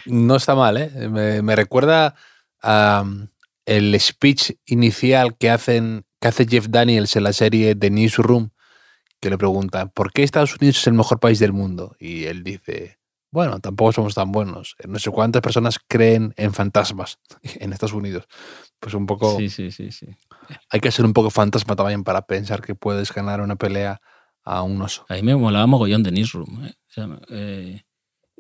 [0.07, 0.91] No está mal, ¿eh?
[1.09, 2.17] Me, me recuerda
[2.63, 3.29] a um,
[3.65, 8.51] el speech inicial que, hacen, que hace Jeff Daniels en la serie The Newsroom,
[9.21, 11.95] que le preguntan, ¿por qué Estados Unidos es el mejor país del mundo?
[12.01, 12.99] Y él dice,
[13.31, 14.77] bueno, tampoco somos tan buenos.
[14.87, 18.27] No sé cuántas personas creen en fantasmas en Estados Unidos.
[18.79, 19.37] Pues un poco...
[19.37, 20.07] sí, sí, sí, sí.
[20.71, 24.01] Hay que ser un poco fantasma también para pensar que puedes ganar una pelea
[24.43, 25.05] a un oso.
[25.09, 26.65] A mí me molaba mogollón de Newsroom.
[26.65, 26.75] ¿eh?
[26.89, 27.83] O sea, eh,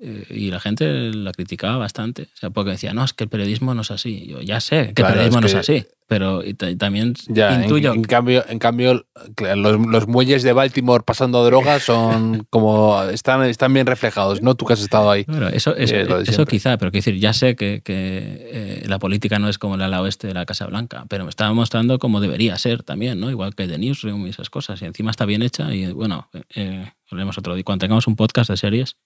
[0.03, 2.23] eh, y la gente la criticaba bastante.
[2.23, 4.27] O sea, porque decía, no, es que el periodismo no es así.
[4.27, 5.87] Yo ya sé que Claro, el periodismo es no es así.
[6.07, 7.93] Pero y también Ya, intuyo.
[7.95, 9.07] en cambio, en cambio
[9.39, 14.57] los, los muelles de Baltimore pasando drogas son como están, están bien reflejados, ¿no?
[14.57, 15.25] Tú que has estado ahí.
[15.25, 19.39] Claro, eso, eso, Eh, quizá, pero quiero decir, ya sé que, que, eh, la política
[19.39, 22.21] no es como el ala oeste de la Casa Blanca, pero me estaba mostrando como
[22.21, 23.31] debería ser también, ¿no?
[23.31, 24.83] Igual que The Newsroom y esas cosas.
[24.83, 27.63] Y encima está bien hecha y bueno, eh, hablaremos otro día.
[27.63, 28.97] Cuando tengamos un podcast de series,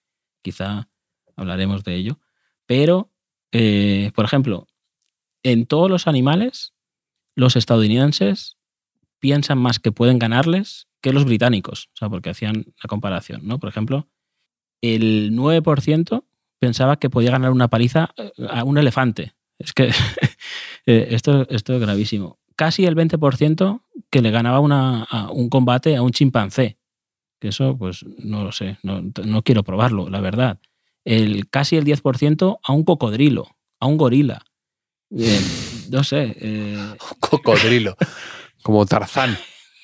[0.44, 0.88] quizá
[1.36, 2.20] hablaremos de ello.
[2.66, 3.10] Pero,
[3.50, 4.68] eh, por ejemplo,
[5.42, 6.74] en todos los animales,
[7.34, 8.58] los estadounidenses
[9.18, 11.88] piensan más que pueden ganarles que los británicos.
[11.94, 13.58] O sea, porque hacían la comparación, ¿no?
[13.58, 14.08] Por ejemplo,
[14.82, 16.24] el 9%
[16.58, 19.34] pensaba que podía ganar una paliza eh, a un elefante.
[19.58, 19.88] Es que
[20.86, 22.38] eh, esto, es gravísimo.
[22.56, 26.78] Casi el 20% que le ganaba a un combate a un chimpancé.
[27.44, 28.78] Que eso, pues, no lo sé.
[28.82, 30.58] No, no quiero probarlo, la verdad.
[31.04, 34.42] El, casi el 10% a un cocodrilo, a un gorila.
[35.14, 35.40] Eh,
[35.90, 36.34] no sé.
[36.40, 37.98] eh, Cocodrilo,
[38.62, 39.36] como Tarzán.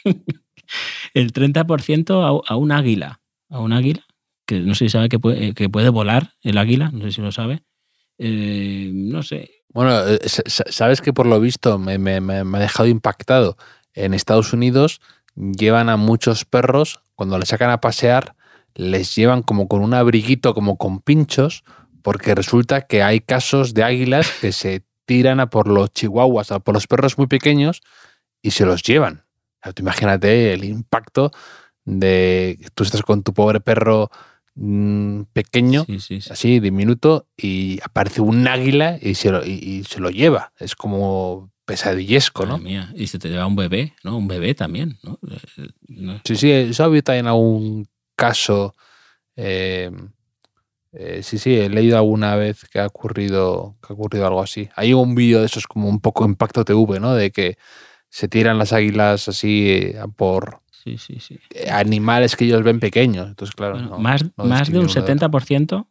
[1.13, 3.21] el 30% a, a un águila.
[3.51, 4.07] A un águila,
[4.47, 7.21] que no sé si sabe que puede, que puede volar el águila, no sé si
[7.21, 7.63] lo sabe.
[8.17, 9.51] Eh, no sé.
[9.69, 12.89] Bueno, eh, sa- sa- sabes que por lo visto me, me- me- me ha dejado
[12.89, 13.59] impactado.
[13.93, 15.03] En Estados Unidos
[15.41, 18.35] llevan a muchos perros, cuando les sacan a pasear,
[18.75, 21.65] les llevan como con un abriguito, como con pinchos,
[22.03, 26.61] porque resulta que hay casos de águilas que se tiran a por los chihuahuas, a
[26.61, 27.83] por los perros muy pequeños
[28.43, 29.25] y se los llevan.
[29.61, 31.33] O sea, tú imagínate el impacto
[31.85, 34.11] de tú estás con tu pobre perro
[34.55, 36.31] mm, pequeño Sí, sí, sí.
[36.33, 40.53] así diminuto y aparece un águila y se lo, y, y se lo lleva.
[40.59, 42.59] Es como pesadillesco, ¿no?
[42.59, 42.93] Mía.
[42.97, 44.17] Y se te lleva un bebé, ¿no?
[44.17, 45.19] Un bebé también, ¿no?
[45.31, 48.75] Eh, no- Sí, sí, eso ha habido también algún caso.
[49.37, 49.91] eh,
[50.93, 54.69] eh, sí, sí, he leído alguna vez que ha ocurrido, que ha ocurrido algo así.
[54.75, 57.15] Hay un vídeo de esos como un poco impacto TV, ¿no?
[57.15, 57.57] De que
[58.09, 61.39] se tiran las águilas así por Sí, sí, sí.
[61.71, 63.29] animales que ellos ven pequeños.
[63.29, 65.29] Entonces, claro, Bueno, no- más, no más de un distinguen uno de otro.
[65.29, 65.89] 70%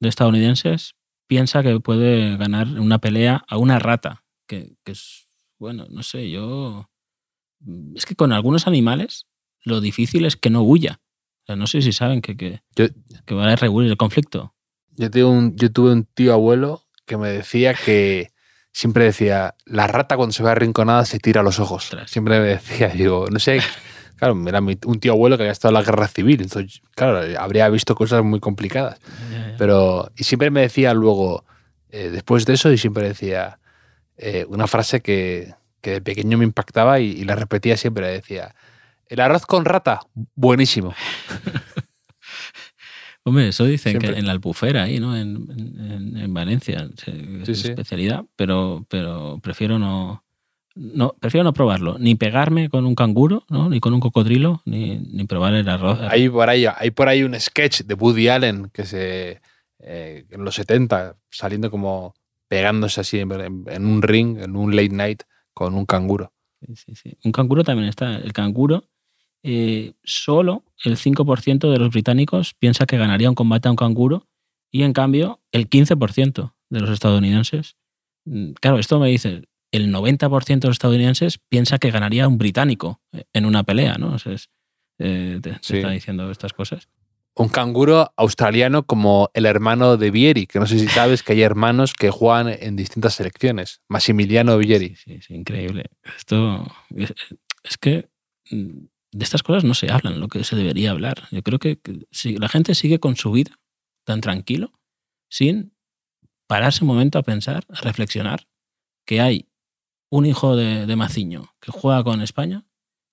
[0.00, 0.94] de estadounidenses
[1.26, 4.22] piensa que puede ganar una pelea a una rata.
[4.48, 5.26] Que, que es,
[5.60, 6.90] bueno, no sé, yo...
[7.94, 9.26] Es que con algunos animales
[9.62, 11.00] lo difícil es que no huya.
[11.42, 12.86] O sea, no sé si saben que, que, Yo-
[13.26, 14.54] que van a regular el conflicto.
[14.96, 18.32] Yo, tuve un, yo tuve un tío abuelo que me decía que
[18.72, 21.90] siempre decía, la rata cuando se ve arrinconada se tira a los ojos.
[22.06, 23.60] Siempre me decía, digo, no sé,
[24.16, 27.68] claro, era un tío abuelo que había estado en la guerra civil, entonces, claro, habría
[27.70, 28.98] visto cosas muy complicadas.
[29.58, 31.44] Pero, y siempre me decía luego,
[31.90, 33.58] eh, después de eso, y siempre decía
[34.18, 38.54] eh, una frase que, que de pequeño me impactaba y, y la repetía siempre, decía,
[39.08, 40.00] el arroz con rata,
[40.34, 40.94] buenísimo.
[43.24, 44.14] Hombre, eso dicen Siempre.
[44.14, 45.14] que en la albufera ahí, ¿no?
[45.16, 47.68] En, en- en Valencia, es Sí, sí.
[47.68, 50.24] especialidad, pero, pero prefiero no,
[50.74, 53.68] no, prefiero no probarlo, ni pegarme con un canguro, ¿no?
[53.68, 55.98] Ni con un cocodrilo, ni, ni probar el arroz.
[56.08, 59.42] Hay por ahí, hay por ahí un sketch de Woody Allen que se
[59.80, 62.14] eh, en los 70 saliendo como
[62.48, 65.22] pegándose así en, un ring, en un late night
[65.52, 66.32] con un canguro.
[66.60, 67.18] Sí, sí, sí.
[67.24, 68.16] Un canguro también está.
[68.16, 68.88] El canguro,
[69.42, 74.26] eh, solo el 5% de los británicos piensa que ganaría un combate a un canguro
[74.70, 77.76] y en cambio el 15% de los estadounidenses.
[78.24, 83.00] mm, Claro, esto me dice, el 90% de los estadounidenses piensa que ganaría un británico
[83.12, 84.14] eh, en una pelea, ¿no?
[84.14, 84.50] O sea, es,
[84.98, 86.88] eh, te, está diciendo estas cosas.
[87.38, 91.42] Un canguro australiano como el hermano de Vieri, que no sé si sabes que hay
[91.42, 93.80] hermanos que juegan en distintas selecciones.
[93.88, 94.96] Massimiliano Vieri.
[94.96, 95.84] Sí, sí, sí, increíble.
[96.16, 96.66] Esto
[96.96, 97.14] es,
[97.62, 98.10] es que
[98.50, 101.28] mm, de estas cosas no se hablan, lo que se debería hablar.
[101.30, 103.58] Yo creo que, que si la gente sigue con su vida
[104.04, 104.72] tan tranquilo,
[105.30, 105.72] sin
[106.48, 108.48] pararse un momento a pensar, a reflexionar,
[109.06, 109.48] que hay
[110.10, 112.66] un hijo de, de Maciño que juega con España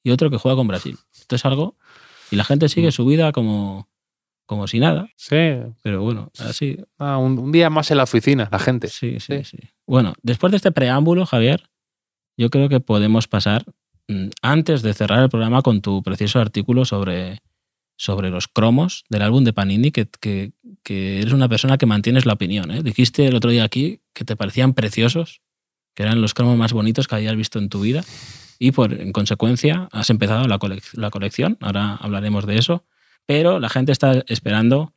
[0.03, 0.97] y otro que juega con Brasil.
[1.13, 1.77] Esto es algo.
[2.31, 3.89] Y la gente sigue su vida como,
[4.45, 5.35] como si nada, Sí,
[5.81, 8.87] pero bueno, así, ah, un, un día más en la oficina, la gente.
[8.87, 9.57] Sí, sí, Sí.
[9.57, 9.67] sí.
[9.87, 11.69] Bueno, después de este preámbulo, Javier,
[12.37, 13.65] yo creo que podemos pasar,
[14.07, 17.39] mm, antes de cerrar el programa, con tu precioso artículo sobre
[17.97, 20.51] sobre los cromos del álbum de Panini, que, que-
[20.83, 22.69] que eres una persona que mantienes la opinión.
[22.71, 22.83] ¿eh?
[22.83, 25.39] Dijiste el otro día aquí que te parecían preciosos,
[25.95, 28.03] que eran los cromos más bonitos que habías visto en tu vida,
[28.59, 31.57] y por, en consecuencia has empezado la, colec- la colección.
[31.61, 32.83] Ahora hablaremos de eso.
[33.25, 34.93] Pero la gente está esperando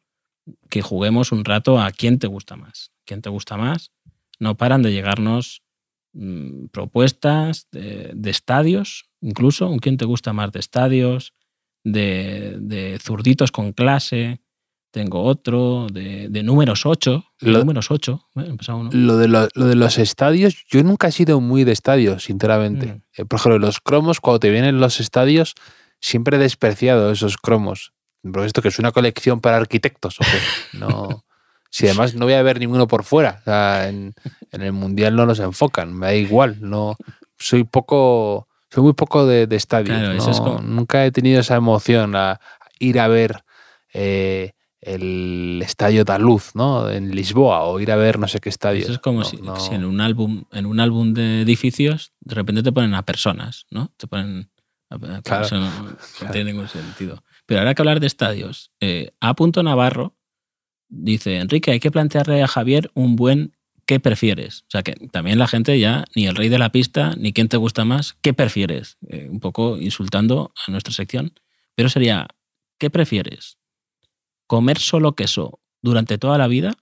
[0.69, 2.91] que juguemos un rato a quién te gusta más.
[3.05, 3.91] ¿Quién te gusta más?
[4.39, 5.63] No paran de llegarnos
[6.13, 11.33] mm, propuestas de, de estadios, incluso un quién te gusta más de estadios,
[11.85, 14.41] de, de zurditos con clase.
[14.91, 17.25] Tengo otro, de, de números 8.
[17.41, 18.29] Lo- números 8.
[18.35, 18.91] Bueno, empezaba uno.
[18.93, 22.87] Lo de, lo, lo de los estadios, yo nunca he sido muy de estadios, sinceramente.
[22.87, 23.03] Mm.
[23.19, 25.55] Eh, por ejemplo, los cromos, cuando te vienen los estadios,
[26.01, 27.93] siempre he despreciado esos cromos.
[28.23, 30.79] Pero esto que es una colección para arquitectos, ¿o qué?
[30.79, 31.25] No.
[31.71, 33.37] Si además no voy a ver ninguno por fuera.
[33.43, 34.15] O sea, en,
[34.53, 36.57] en el mundial no los enfocan, me da igual.
[36.63, 36.97] No,
[37.39, 38.49] soy poco.
[38.71, 39.99] Soy muy poco de, de estadios.
[39.99, 42.41] Claro, eso no- es como- Nunca he tenido esa emoción a
[42.79, 43.45] ir a ver
[43.93, 46.89] eh, el estadio da luz, ¿no?
[46.89, 48.85] En Lisboa, o ir a ver no sé qué estadio.
[48.85, 49.57] Eso es como No, si, no.
[49.57, 53.67] si en un álbum, en un álbum de edificios, de repente te ponen a personas,
[53.71, 53.93] ¿no?
[53.99, 54.51] Te ponen.
[54.91, 55.45] A- a- Claro.
[55.47, 55.97] Eso no, no
[56.33, 57.23] tiene ningún sentido.
[57.47, 59.35] Pero ahora que hablar de estadios, eh, A.
[59.63, 60.17] Navarro
[60.89, 64.63] dice: Enrique, hay que plantearle a Javier un buen ¿qué prefieres?
[64.63, 67.49] O sea que también la gente ya, ni el rey de la pista, ni quién
[67.49, 68.99] te gusta más, ¿qué prefieres?
[69.09, 71.33] Eh, un poco insultando a nuestra sección.
[71.75, 72.29] Pero sería:
[72.79, 73.57] ¿qué prefieres?
[74.47, 76.73] ¿Comer solo queso durante toda la vida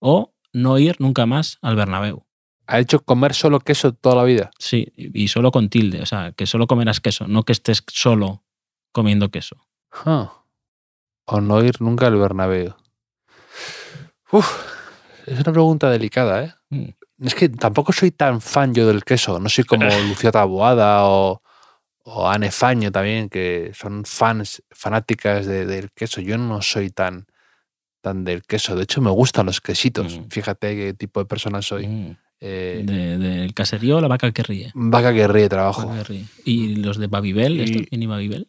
[0.00, 2.26] o no ir nunca más al Bernabéu?
[2.66, 4.50] Ha hecho comer solo queso toda la vida.
[4.58, 8.42] Sí, y solo con tilde, o sea, que solo comerás queso, no que estés solo
[8.92, 9.56] comiendo queso.
[11.26, 12.74] O no ir nunca al Bernabéu.
[14.32, 14.48] Uf,
[15.26, 16.54] es una pregunta delicada, ¿eh?
[16.70, 16.88] Mm.
[17.26, 19.38] Es que tampoco soy tan fan yo del queso.
[19.38, 21.42] No soy como Lucía Taboada o,
[22.04, 26.20] o Anne Faño también, que son fans, fanáticas de- del queso.
[26.20, 27.26] Yo no soy tan,
[28.00, 28.74] tan del queso.
[28.74, 30.18] De hecho, me gustan los quesitos.
[30.18, 30.28] Mm.
[30.30, 31.86] Fíjate qué tipo de persona soy.
[31.86, 32.16] Mm.
[32.40, 34.70] Eh, De- Del caserío, la vaca que ríe.
[34.74, 35.86] vaca que ríe trabajo.
[35.86, 36.24] Vaca que ríe.
[36.44, 38.48] Y los de Babibel, Y- estos mini Babibel.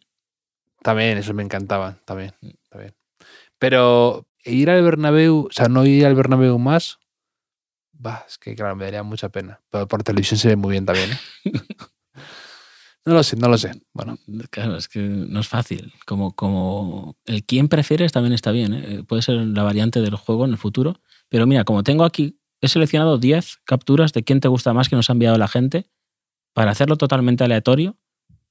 [0.82, 2.32] También, esos me encantaban, también,
[2.68, 2.94] también.
[3.58, 6.98] Pero ir al Bernabéu, o sea, no ir al Bernabéu más,
[7.92, 9.60] bah, es que claro, me daría mucha pena.
[9.70, 11.18] Pero por televisión se ve muy bien también, ¿eh?
[13.04, 13.70] No lo sé, no lo sé.
[13.92, 14.18] Bueno,
[14.50, 15.92] Claro, es que no es fácil.
[16.06, 18.74] Como, como el quién prefieres también está bien.
[18.74, 19.04] ¿eh?
[19.06, 21.00] Puede ser la variante del juego en el futuro.
[21.28, 24.96] Pero mira, como tengo aquí, he seleccionado 10 capturas de quién te gusta más que
[24.96, 25.90] nos ha enviado la gente.
[26.52, 27.96] Para hacerlo totalmente aleatorio,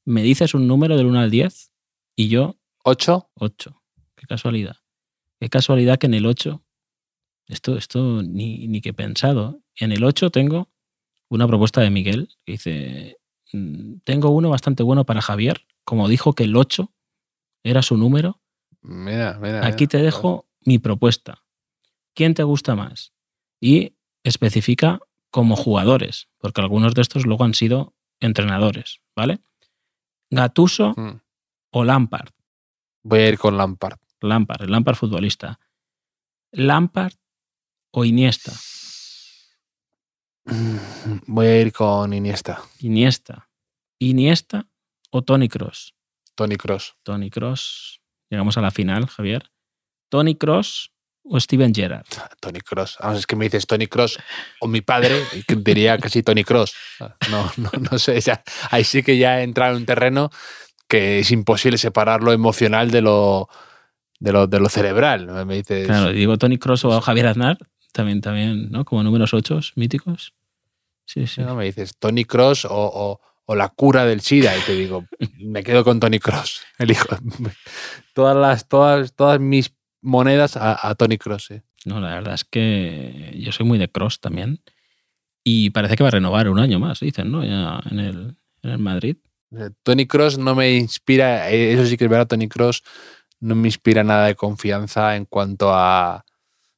[0.04, 1.72] me dices un número del 1 al 10
[2.16, 3.82] y yo ocho, 8.
[4.16, 4.78] Qué casualidad.
[5.40, 6.64] Qué casualidad que en el 8,
[7.48, 9.62] esto, esto ni, ni que he pensado.
[9.76, 10.70] En el 8 tengo
[11.30, 13.18] una propuesta de Miguel que dice,
[13.54, 16.92] "Mm, tengo uno bastante bueno para Javier, como dijo que el 8
[17.64, 18.40] era su número,
[18.82, 19.66] mira, mira.
[19.66, 19.90] aquí mira.
[19.90, 21.44] te dejo mi propuesta.
[22.14, 23.14] ¿Quién te gusta más?
[23.60, 23.95] Y
[24.26, 25.00] especifica
[25.32, 29.40] como jugadores, porque algunos de estos luego han sido entrenadores, ¿vale?
[30.30, 31.22] Gatuso Mm.
[31.72, 32.30] o Lampard.
[33.04, 33.98] Voy a ir con Lampard.
[34.22, 35.60] Lampard, el Lampard futbolista.
[36.52, 37.14] Lampard
[37.92, 38.52] o Iniesta.
[40.46, 40.78] Mm,
[41.28, 43.50] Voy a ir con Iniesta, Iniesta.
[44.00, 44.68] Iniesta
[45.12, 45.96] o Tony Cross.
[46.36, 46.96] Tony Cross.
[47.04, 48.02] Tony Cross.
[48.30, 49.52] Llegamos a la final, Javier.
[50.10, 50.92] Tony Cross
[51.28, 52.06] o Steven Gerrard.
[52.40, 52.98] Tony Cross.
[53.02, 54.20] Vamos, es que me dices Tony Cross
[54.62, 55.22] o mi padre,
[55.58, 56.74] diría casi Tony Cross.
[57.32, 58.20] No, no, no sé.
[58.22, 60.30] ya- ahí sí que ya he entrado en un terreno
[60.88, 63.50] que es imposible separar lo emocional de lo,
[64.20, 65.46] de lo, de lo cerebral.
[65.46, 65.88] Me dices.
[65.88, 67.58] Claro, digo Tony Cross o Javier Aznar,
[67.92, 68.86] también, también, ¿no?
[68.86, 70.34] Como números 8 míticos.
[71.08, 71.42] Sí, sí.
[71.42, 74.58] no, me dices Tony Cross o, o- o la cura del SIDA.
[74.58, 75.06] Y te digo,
[75.40, 76.62] me quedo con Tony Cross.
[76.80, 77.08] Elijo
[78.14, 79.70] todas, las, todas, todas mis
[80.06, 81.52] monedas a, a Tony Cross.
[81.52, 81.64] eh.
[81.86, 84.62] No, la verdad es que yo soy muy de Cross también.
[85.44, 87.44] Y parece que va a renovar un año más, dicen, ¿no?
[87.44, 89.18] Ya en el, en el Madrid.
[89.84, 92.84] Tony Cross no me inspira, eh, eso sí que es verdad, Tony Cross
[93.40, 96.26] no me inspira nada de confianza en cuanto a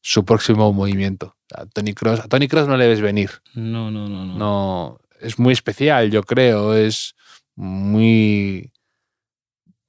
[0.01, 1.37] su próximo movimiento.
[1.55, 3.31] A Tony Cross, a Tony Cross no le ves venir.
[3.53, 4.37] No, no, no, no.
[4.37, 6.73] No, es muy especial, yo creo.
[6.75, 7.15] Es
[7.55, 8.73] muy.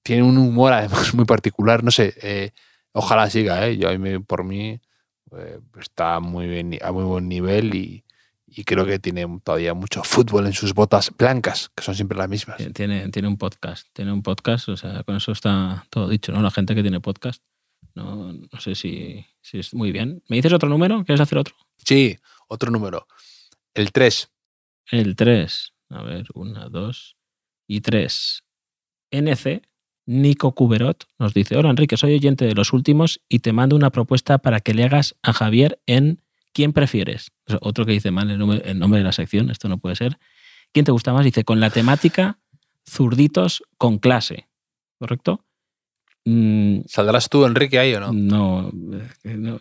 [0.05, 1.82] Tiene un humor además muy particular.
[1.82, 2.53] No sé, eh,
[2.93, 3.76] ojalá siga, ¿eh?
[3.76, 3.89] Yo
[4.24, 4.80] por mí
[5.36, 8.05] eh, está muy bien, a muy buen nivel y,
[8.47, 12.28] y creo que tiene todavía mucho fútbol en sus botas blancas, que son siempre las
[12.28, 12.57] mismas.
[12.74, 16.41] Tiene- Tiene, un podcast, tiene un podcast, o sea, con eso está todo dicho, ¿no?
[16.43, 17.43] La gente que tiene podcast,
[17.95, 20.22] no, no sé si, si es muy bien.
[20.28, 21.05] ¿Me dices otro número?
[21.05, 21.55] ¿Quieres hacer otro?
[21.84, 22.16] Sí,
[22.49, 23.07] otro número.
[23.74, 24.30] El 3.
[24.91, 25.72] El 3.
[25.91, 27.16] A ver, una, dos
[27.66, 28.43] y tres.
[29.11, 29.62] NC,
[30.09, 33.91] Nico Cuberot nos dice, hola Enrique, soy oyente de los últimos y te mando una
[33.91, 36.23] propuesta para que le hagas a Javier en
[36.55, 37.31] ¿Quién prefieres?
[37.61, 40.19] Otro que dice mal el nombre, el nombre de la sección, esto no puede ser.
[40.73, 41.27] ¿Quién te gusta más?
[41.27, 42.39] Dice, con la temática
[42.89, 44.49] zurditos con clase,
[44.99, 45.45] ¿correcto?
[46.25, 48.13] Mm, ¿Saldrás tú, Enrique, ahí o no?
[48.15, 48.73] No,
[49.25, 49.61] no,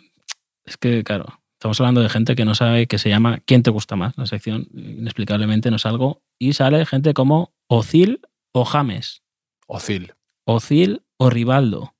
[0.63, 3.69] es que, claro, estamos hablando de gente que no sabe que se llama ¿Quién te
[3.69, 4.17] gusta más?
[4.17, 8.21] La sección inexplicablemente no salgo y sale gente como Ocil
[8.53, 9.23] o James.
[9.67, 10.13] Ocil.
[10.47, 11.93] Ocil o Rivaldo.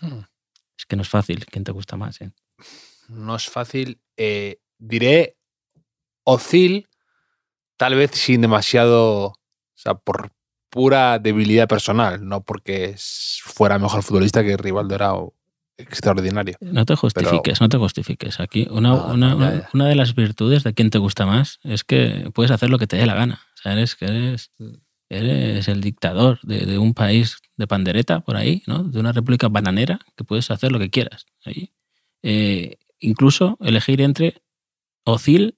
[0.00, 0.24] Hmm.
[0.76, 1.46] Es que no es fácil.
[1.46, 2.20] ¿Quién te gusta más?
[2.20, 2.32] Eh?
[3.08, 4.00] No es fácil.
[4.16, 5.36] Eh, diré
[6.24, 6.88] Ocil,
[7.76, 9.26] tal vez sin demasiado.
[9.26, 9.36] O
[9.76, 10.32] sea, por
[10.68, 15.12] pura debilidad personal, no porque fuera mejor futbolista que Rivaldo era
[15.76, 16.56] extraordinario.
[16.60, 18.40] No te justifiques, no te justifiques.
[18.40, 22.50] Aquí una, una, una, de las virtudes de quien te gusta más es que puedes
[22.50, 23.40] hacer lo que te dé la gana.
[23.54, 24.72] O sea, eres, que eres mm
[25.12, 28.82] eres el dictador de, un país de pandereta por ahí, ¿no?
[28.82, 31.26] de una república bananera, que puedes hacer lo que quieras.
[31.44, 31.72] Ahí.
[32.22, 34.42] Eh, incluso elegir entre
[35.04, 35.56] Ocil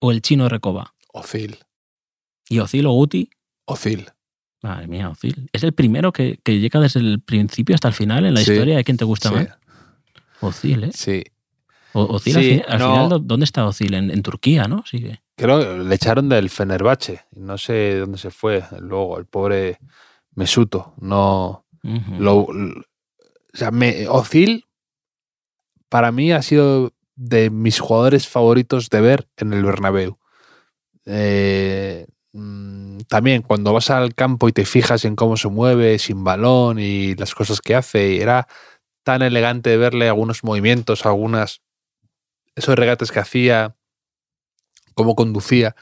[0.00, 0.94] o el chino Recoba.
[1.12, 1.58] Ocil.
[2.48, 3.30] ¿Y Ocil o Guti?
[3.64, 4.10] Ocil.
[4.62, 5.48] Madre mía, Ocil.
[5.52, 8.84] Es el primero que, llega desde el principio hasta el final en la historia de
[8.84, 9.48] quién te gusta más.
[10.42, 10.90] Ocil, ¿eh?
[10.92, 11.24] Sí.
[11.92, 13.94] Ocil, al, final, ¿dónde está Ocil?
[13.94, 14.84] En, en Turquía, ¿no?
[14.86, 15.22] Sigue.
[15.36, 17.22] Creo le echaron del Fenerbahce.
[17.32, 19.78] No sé dónde se fue luego, el pobre
[20.34, 20.94] Mesuto.
[21.00, 21.64] No.
[22.18, 22.46] lo,
[23.52, 24.66] o sea, me, Ozil,
[25.88, 30.18] para mí, ha sido de mis jugadores favoritos de ver en el Bernabéu.
[31.04, 36.24] Eh, mm, también cuando vas al campo y te fijas en cómo se mueve sin
[36.24, 38.46] balón y las cosas que hace, era
[39.02, 41.62] tan elegante verle algunos movimientos, algunas
[42.54, 43.76] esos regates que hacía,
[44.94, 45.76] cómo conducía,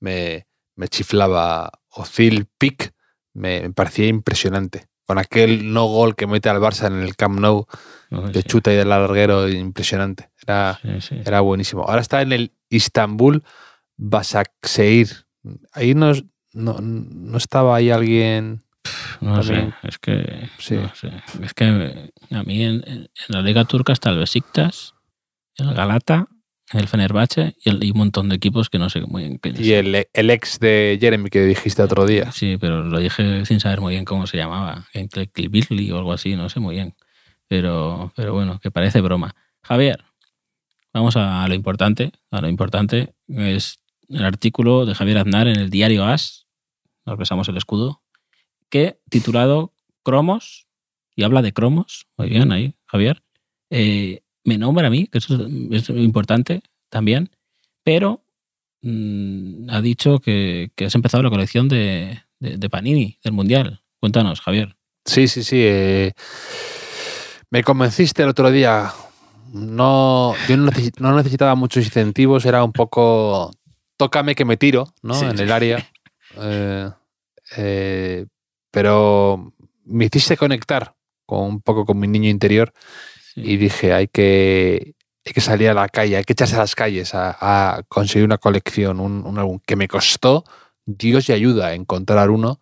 [0.00, 0.46] me,
[0.76, 1.72] me chiflaba.
[1.96, 2.93] Ozil Pick
[3.34, 4.86] me, parecía impresionante.
[5.06, 7.66] Con aquel no gol que mete al Barça en el Camp Nou,
[8.10, 10.30] de chuta y del larguero, impresionante.
[10.46, 10.80] Era,
[11.24, 11.82] era buenísimo.
[11.82, 13.42] Ahora está en el Istanbul
[13.98, 15.26] Basakseir.
[15.72, 16.12] Ahí no,
[16.54, 18.62] no, estaba ahí alguien.
[19.20, 20.48] No sé, es que.
[20.58, 24.94] Es que a mí en, la Liga Turca está el Besiktas,
[25.56, 26.28] el Galata
[26.74, 29.40] el Fenerbahce y, un montón de equipos que no sé muy bien.
[29.58, 32.32] y el, ex de Jeremy que dijiste otro día.
[32.32, 34.86] Sí, pero lo dije sin saber muy bien cómo se llamaba.
[34.92, 35.08] En
[35.50, 36.94] Billy o algo así, no sé muy bien.
[37.48, 39.34] Pero, pero bueno, que parece broma.
[39.62, 40.04] Javier,
[40.92, 42.12] vamos a lo importante.
[42.30, 46.46] A lo importante es el artículo de Javier Aznar en el diario As,
[47.06, 48.02] nos besamos el escudo,
[48.68, 49.72] que titulado
[50.02, 50.66] Cromos,
[51.16, 53.22] y habla de cromos, muy bien ahí, Javier,
[53.70, 57.30] eh, me nombra a mí, que eso es, importante también,
[57.82, 58.22] pero
[58.82, 62.20] mm, ha dicho que, has empezado la colección de,
[62.70, 63.82] Panini del Mundial.
[63.98, 64.76] Cuéntanos, Javier.
[65.04, 65.60] Sí, sí, sí.
[65.60, 66.12] Eh,
[67.50, 68.92] me convenciste el otro día.
[69.52, 73.50] No, yo no, necesitaba muchos incentivos, era un poco
[73.96, 75.18] tócame que me tiro, ¿no?
[75.22, 75.88] en el área.
[76.36, 76.90] Eh,
[77.56, 78.26] eh,
[78.70, 79.52] pero
[79.84, 80.94] me hiciste conectar
[81.26, 82.72] con un poco con mi niño interior
[83.36, 86.74] y dije, hay que, hay que salir a la calle, hay que echarse a las
[86.74, 90.44] calles a, conseguir una colección, un, álbum que me costó
[90.86, 92.60] Dios y ayuda a encontrar uno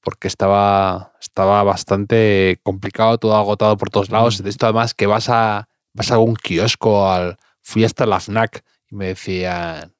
[0.00, 4.40] porque estaba, estaba bastante complicado, todo agotado por todos lados.
[4.40, 8.62] De esto además que vas a, vas a algún kiosco, al, fui hasta la FNAC
[8.88, 9.92] y me decían,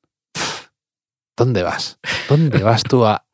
[1.36, 1.98] ¿dónde vas?
[2.28, 3.24] ¿Dónde vas tú a,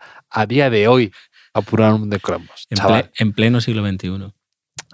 [0.48, 1.12] día de hoy
[1.52, 2.66] a apurar un de cromos?
[2.70, 4.32] En, en pleno siglo XXI.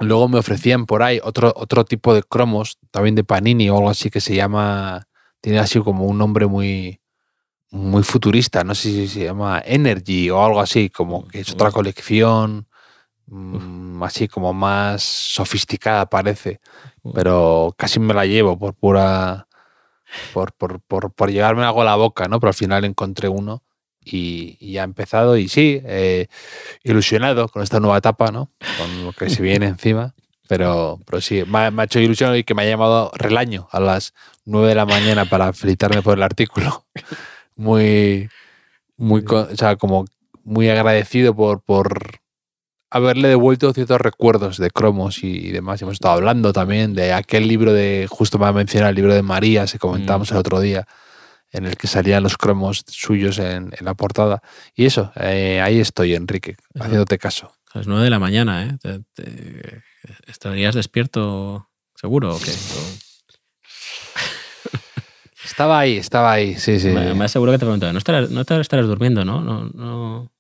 [0.01, 3.91] Luego me ofrecían por ahí otro, otro tipo de cromos, también de Panini o algo
[3.91, 5.09] así que se llama,
[5.41, 7.01] tiene así como un nombre muy,
[7.71, 11.73] muy futurista, no sé si se llama Energy o algo así, como que es otra
[11.73, 12.69] colección,
[13.27, 16.61] mm, así como más sofisticada parece,
[17.15, 19.49] pero casi me la llevo por pura,
[20.33, 22.39] por, por, por, por llevarme algo a la boca, ¿no?
[22.39, 23.65] Pero al final encontré uno
[24.13, 26.27] y, ya ha empezado y sí, eh,
[26.85, 28.51] ilusionado con esta nueva etapa, ¿no?
[28.79, 30.15] Con lo que se viene encima.
[30.49, 34.15] Pero, pero sí, me ha, hecho ilusión y que me ha llamado Relaño a las
[34.47, 36.87] 9 de la mañana para felicitarme por el artículo.
[37.57, 38.29] Muy,
[38.97, 40.05] muy, o sea, como
[40.45, 42.21] muy agradecido por, por
[42.91, 45.81] haberle devuelto ciertos recuerdos de cromos y, demás.
[45.83, 49.23] Hemos estado hablando también de aquel libro de, justo me ha mencionado el libro de
[49.23, 50.35] María, se comentamos mm.
[50.35, 50.87] el otro día,
[51.53, 54.43] en el que salían los cromos suyos en, la portada.
[54.75, 57.53] Y eso, eh, ahí estoy, Enrique, haciéndote caso.
[57.73, 59.83] A las nueve de la mañana, ¿eh?
[60.27, 62.51] estarías despierto seguro o qué?
[65.45, 66.89] Estaba ahí, estaba ahí, sí, sí.
[66.89, 69.41] Me, aseguro que te preguntaba, no estarás, no estarás durmiendo, ¿no?
[69.41, 70.31] no, no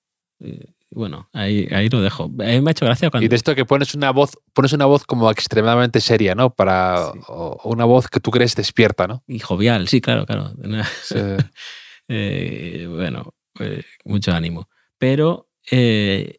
[0.90, 2.24] bueno, ahí, ahí lo dejo.
[2.24, 3.24] A mí me ha hecho gracia cuando...
[3.24, 6.50] Y de esto que pones una voz, pones una voz como extremadamente seria, ¿no?
[6.54, 7.20] Para Sí.
[7.28, 9.22] o- una voz que tú crees despierta, ¿no?
[9.26, 10.52] Y jovial, sí, claro, claro.
[11.02, 11.14] Sí.
[12.10, 14.70] Eh, bueno, eh, mucho ánimo.
[14.96, 16.38] Pero eh,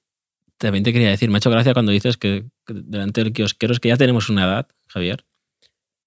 [0.58, 3.72] también te quería decir, me ha hecho gracia cuando dices que, que delante del kiosquero
[3.74, 5.26] es que ya tenemos una edad, Javier,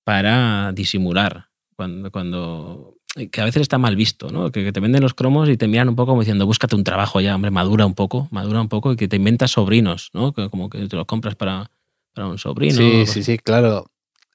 [0.05, 1.49] para disimular.
[1.76, 2.97] Cuando, cuando
[3.31, 4.51] que a veces está mal visto, ¿no?
[4.51, 6.85] Que, que te venden los cromos y te miran un poco como diciendo, búscate un
[6.85, 10.33] trabajo ya, hombre, madura un poco, madura un poco, y que te inventas sobrinos, ¿no?
[10.33, 11.71] Que como que te los compras para,
[12.15, 12.75] para un sobrino.
[12.75, 13.91] Sí, sí, sí, claro.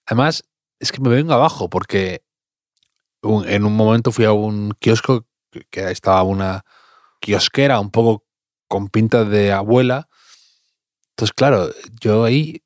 [0.05, 0.43] Además,
[0.79, 2.21] es que me vengo abajo porque
[3.23, 6.63] un- en un momento fui a un kiosco que- que estaba una
[7.19, 8.25] kiosquera un poco
[8.67, 10.07] con pinta de abuela.
[11.11, 11.69] Entonces, claro,
[11.99, 12.61] yo ahí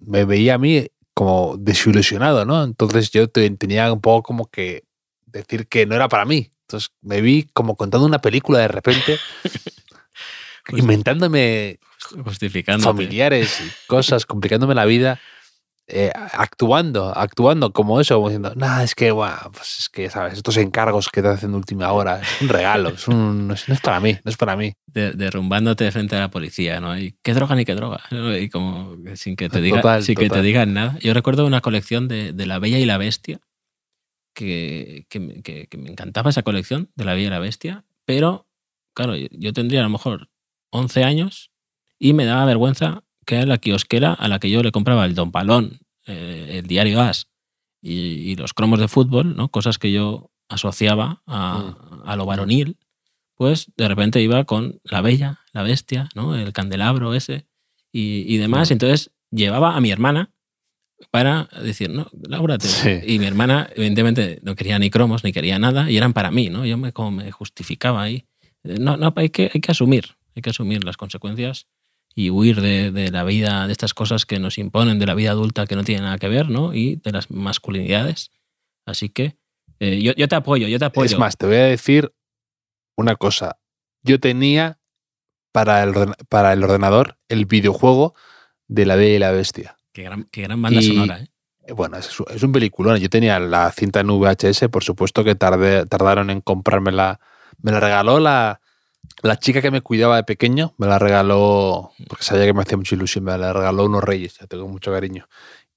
[0.00, 2.62] me veía a mí como desilusionado, ¿no?
[2.62, 4.84] Entonces yo te- tenía un poco como que
[5.32, 6.50] decir que no era para mí.
[6.62, 9.18] Entonces me vi como contando una película de repente,
[10.76, 11.78] inventándome
[12.24, 12.84] Justificando.
[12.84, 15.20] familiares y cosas, complicándome la vida,
[15.86, 20.34] eh, actuando, actuando como eso, como diciendo, nada, es que, guau, pues es que, ¿sabes?
[20.34, 23.68] Estos encargos que te hacen de última hora, es un regalo, es un, no, es,
[23.68, 24.72] no es para mí, no es para mí.
[24.86, 26.96] de- derrumbándote de frente a la policía, ¿no?
[26.96, 28.00] Y qué droga ni qué droga.
[28.40, 30.96] Y como sin que te diga, Total, sin que te digan nada.
[31.00, 33.40] Yo recuerdo una colección de, de La Bella y la Bestia,
[34.34, 37.84] que, que me- que- que me encantaba esa colección de La Bella y la Bestia,
[38.04, 38.46] pero
[38.94, 40.30] claro, yo, tendría a lo mejor
[40.70, 41.50] 11 años
[41.98, 45.14] y me daba vergüenza que era la kiosquera a la que yo le compraba el
[45.14, 47.28] Don Palón, eh, el diario Gas
[47.82, 49.48] y, y los cromos de fútbol, ¿no?
[49.50, 52.76] Cosas que yo asociaba a, a lo varonil,
[53.36, 56.34] pues de repente iba con la bella, la bestia, ¿no?
[56.34, 57.46] El candelabro ese
[57.92, 58.70] y, y demás.
[58.70, 58.72] Mm.
[58.72, 60.30] Entonces llevaba a mi hermana
[61.10, 63.00] para decir, no, Laura, te- Sí.
[63.06, 66.50] y mi hermana evidentemente no quería ni cromos ni quería nada y eran para mí,
[66.50, 66.64] ¿no?
[66.66, 68.26] Yo me, como me justificaba ahí.
[68.64, 71.66] Eh, No, no, hay que, hay que asumir, hay que asumir las consecuencias
[72.14, 75.30] y huir de, de la vida, de estas cosas que nos imponen, de la vida
[75.30, 76.74] adulta que no tiene nada que ver, ¿no?
[76.74, 78.30] Y de las masculinidades.
[78.84, 79.36] Así que
[79.78, 81.06] eh, yo, yo te apoyo, yo te apoyo.
[81.06, 82.12] Es más, te voy a decir
[82.96, 83.58] una cosa.
[84.02, 84.78] Yo tenía
[85.52, 85.94] para el,
[86.28, 88.14] para el ordenador el videojuego
[88.68, 89.76] de La Bella y la Bestia.
[90.00, 91.72] Qué gran, qué gran banda Y- sonora, ¿eh?
[91.74, 92.96] Bueno, es, es un peliculón.
[92.96, 97.20] Yo tenía la cinta en VHS, por supuesto que tardé, tardaron en comprármela.
[97.60, 98.60] Me la regaló la,
[99.22, 102.78] la chica que me cuidaba de pequeño, me la regaló, porque sabía que me hacía
[102.78, 105.28] mucha ilusión, me la regaló unos reyes, ya tengo mucho cariño.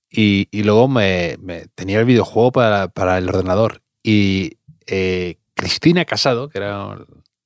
[0.10, 3.82] Y, y luego me, me- tenía el videojuego para, para el ordenador.
[4.02, 4.58] Y
[4.88, 6.98] eh, Cristina Casado, que era,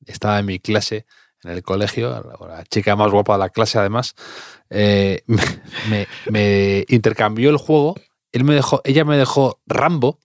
[0.05, 1.05] estaba en mi clase
[1.43, 4.15] en el colegio, la, la chica más guapa de la clase además,
[4.69, 5.23] eh,
[6.31, 7.95] me, intercambió el juego.
[8.31, 10.19] Él me dejó, ella me dejó Rambo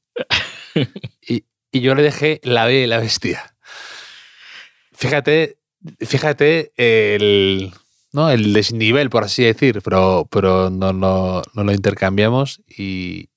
[1.26, 3.55] y, yo le dejé La y la Bestia.
[4.93, 5.59] Fíjate,
[6.01, 7.72] fíjate el,
[8.12, 8.30] ¿no?
[8.30, 13.28] el desnivel, por así decir, pero, pero no, lo intercambiamos y,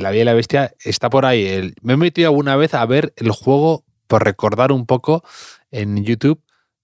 [0.00, 1.72] La Bella y la Bestia está por ahí.
[1.82, 5.24] Me he metido alguna vez a ver el juego por recordar un poco
[5.70, 6.42] en YouTube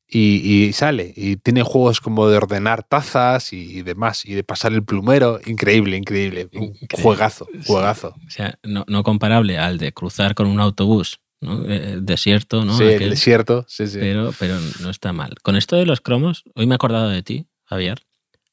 [0.09, 1.13] y, y sale.
[1.17, 5.39] Y tiene juegos como de ordenar tazas y, demás, y de pasar el plumero.
[5.47, 6.49] Increíble, increíble.
[6.55, 7.03] Un Increíble.
[7.03, 8.15] juegazo, juegazo.
[8.27, 11.63] O sea, no, no comparable al de cruzar con un autobús, ¿no?
[11.67, 12.77] Eh, desierto, ¿no?
[12.77, 13.99] sí, Aquel- el desierto, sí, sí.
[14.01, 15.35] pero, pero no está mal.
[15.43, 18.01] Con esto de los cromos, hoy me he acordado de ti, Javier,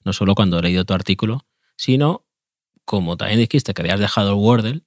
[0.03, 1.45] no solo cuando he leído tu artículo,
[1.77, 2.25] sino
[2.83, 4.81] como también dijiste que habías dejado el Wordle,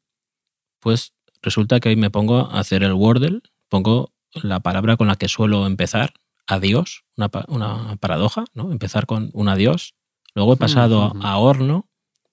[0.80, 5.16] pues resulta que hoy me pongo a hacer el Wordle, pongo la palabra con la
[5.16, 6.12] que suelo empezar,
[6.48, 8.72] adiós, una, una paradoja, ¿no?
[8.72, 9.94] Empezar con un adiós.
[10.34, 11.88] Luego he pasado a- horno,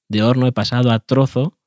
[0.09, 1.59] de horno he pasado a trozo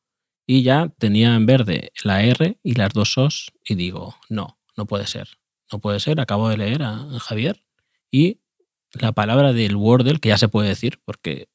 [0.46, 4.86] y ya tenía en verde la R y las dos os y digo, no, no
[4.86, 5.38] puede ser.
[5.70, 7.62] No puede ser, acabo de leer a a Javier
[8.10, 8.40] y
[8.92, 11.50] la palabra del Wordle, que ya se puede decir porque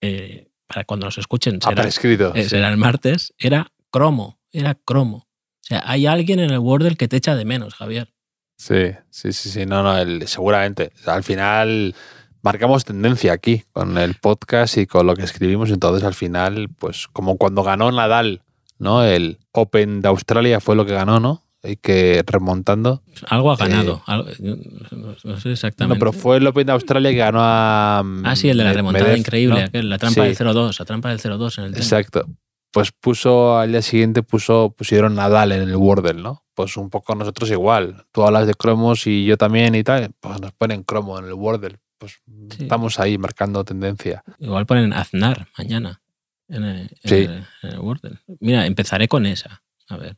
[0.00, 2.32] eh, para cuando nos escuchen será, prescrito.
[2.34, 2.48] eh, sí.
[2.50, 5.26] será el martes, era cromo, era cromo.
[5.26, 8.14] O sea, hay alguien en el Wordle que te echa de menos, Javier.
[8.58, 10.90] Sí, sí, sí, sí, no, no, el- seguramente.
[11.06, 11.94] Al final
[12.42, 17.06] marcamos tendencia aquí con el podcast y con lo que escribimos, entonces al final, pues
[17.12, 18.42] como cuando ganó Nadal,
[18.78, 19.04] ¿no?
[19.04, 21.44] El Open de Australia fue lo que ganó, ¿no?
[21.62, 23.02] Y que remontando.
[23.28, 24.02] Algo ha ganado.
[24.06, 25.98] algo- yo no, no sé No, exactamente.
[25.98, 28.00] pero fue el Open de Australia que ganó a...
[28.24, 29.66] ah, sí, el de la remontada increíble, ¿no?
[29.66, 30.26] aquel, la trampa Sí.
[30.28, 31.86] del 0-2, la trampa del 0-2 en el tenis.
[31.86, 32.26] Exacto.
[32.70, 36.44] Pues puso al día siguiente puso pusieron Nadal en el Wordle, ¿no?
[36.54, 38.04] Pues un poco nosotros igual.
[38.12, 41.32] Tú hablas de cromos y yo también y tal, pues nos ponen cromo en el
[41.34, 41.78] Wordle.
[41.98, 42.62] Pues Sí.
[42.64, 44.22] estamos ahí marcando tendencia.
[44.38, 46.00] Igual ponen Aznar mañana
[46.48, 47.14] en el, en Sí.
[47.14, 48.18] el- en el Wordle.
[48.40, 49.62] Mira, empezaré con esa.
[49.88, 50.16] A ver.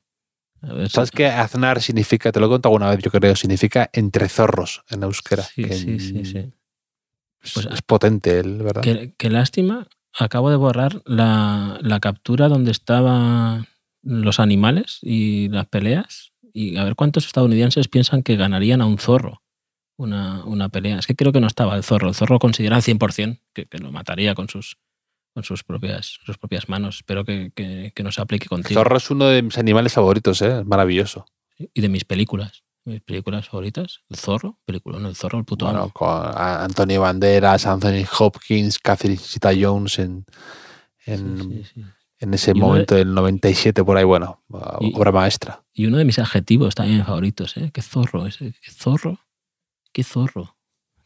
[0.63, 2.33] A ver si- ¿Sabes qué Aznar significa?
[2.33, 5.43] Te lo he contado alguna vez, yo creo, significa entre zorros en euskera.
[5.45, 6.53] Sí, que sí, sí, sí.
[7.43, 8.83] Es, Pues- es potente él, ¿verdad?
[8.83, 9.87] Qué, qué lástima.
[10.19, 13.67] Acabo de borrar la, la captura donde estaban
[14.03, 16.33] los animales y las peleas.
[16.53, 19.43] Y a ver cuántos estadounidenses piensan que ganarían a un zorro
[20.01, 20.99] una, una pelea.
[20.99, 22.09] Es que creo que no estaba el zorro.
[22.09, 24.79] El zorro considera al 100% que, que lo mataría con sus,
[25.35, 26.97] con sus, propias, sus propias manos.
[26.97, 28.81] Espero que, que, que no se aplique El contigo.
[28.81, 30.61] zorro es uno de mis animales favoritos, ¿eh?
[30.61, 31.27] Es maravilloso.
[31.59, 32.65] Y de mis películas.
[32.85, 34.01] Mis películas favoritas.
[34.09, 34.59] El zorro.
[34.65, 35.93] Película, no, el zorro, el puto Bueno, amo.
[35.93, 40.25] con a- Antonio Banderas, Anthony Hopkins, Catherine Zeta Jones en,
[41.07, 41.85] en, Sí, sí, sí.
[42.21, 44.43] en ese Y momento del 97 por ahí, bueno,
[44.81, 45.63] Y- obra maestra.
[45.73, 47.71] Y uno de mis adjetivos también favoritos, ¿eh?
[47.73, 49.19] Qué zorro, ese, qué zorro,
[49.93, 50.57] qué zorro,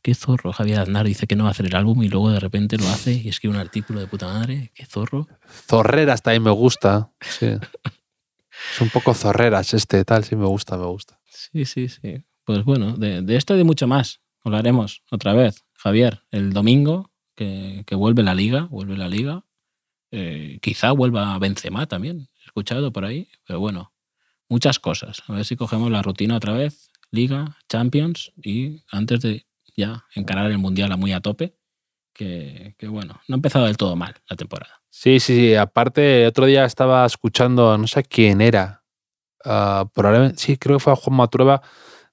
[0.01, 0.53] qué zorro.
[0.53, 2.87] Javier Aznar dice que no va a hacer el álbum y luego de repente lo
[2.89, 4.71] hace y escribe un artículo de puta madre.
[4.75, 5.27] Qué zorro.
[5.67, 7.47] Zorreras también me gusta, sí.
[7.47, 11.19] Es un poco zorreras este, tal, sí me gusta, me gusta.
[11.55, 12.25] Sí, sí, sí.
[12.45, 17.13] Pues bueno, de, de esto y de mucho más hablaremos otra vez, Javier, el domingo
[17.37, 19.45] que, que vuelve la liga, vuelve la liga.
[20.11, 23.93] Eh, quizá vuelva Benzema también, he escuchado por ahí, pero bueno,
[24.49, 25.23] muchas cosas.
[25.29, 29.47] A ver si cogemos la rutina otra vez, liga, Champions y antes de
[29.77, 31.57] ya encarar el Mundial a muy a tope,
[32.13, 34.83] que, que bueno, no ha empezado del todo mal la temporada.
[34.91, 35.55] Sí, sí, sí.
[35.55, 38.84] Aparte, otro día estaba escuchando, no sé quién era,
[39.45, 41.63] ah, probablemente, sí, creo que fue a Juan Matrueva,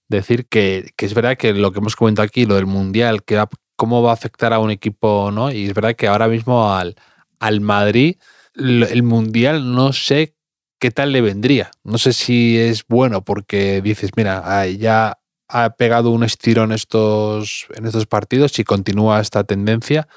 [0.07, 3.43] decir que, que es verdad que lo que hemos comentado aquí, lo del Mundial, que
[3.75, 5.51] cómo va a afectar a un equipo, ¿no?
[5.51, 6.95] Y es verdad que ahora mismo al,
[7.39, 8.17] al Madrid,
[8.53, 10.35] el Mundial no sé
[10.79, 11.71] qué tal le vendría.
[11.83, 17.67] No sé si es bueno porque dices, mira, ah, ya ha pegado un estirón estos,
[17.75, 20.07] en estos partidos, si continúa esta tendencia,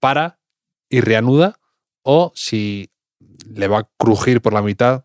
[0.00, 0.38] para
[0.88, 1.58] y reanuda,
[2.02, 2.90] o si
[3.46, 5.04] le va a crujir por la mitad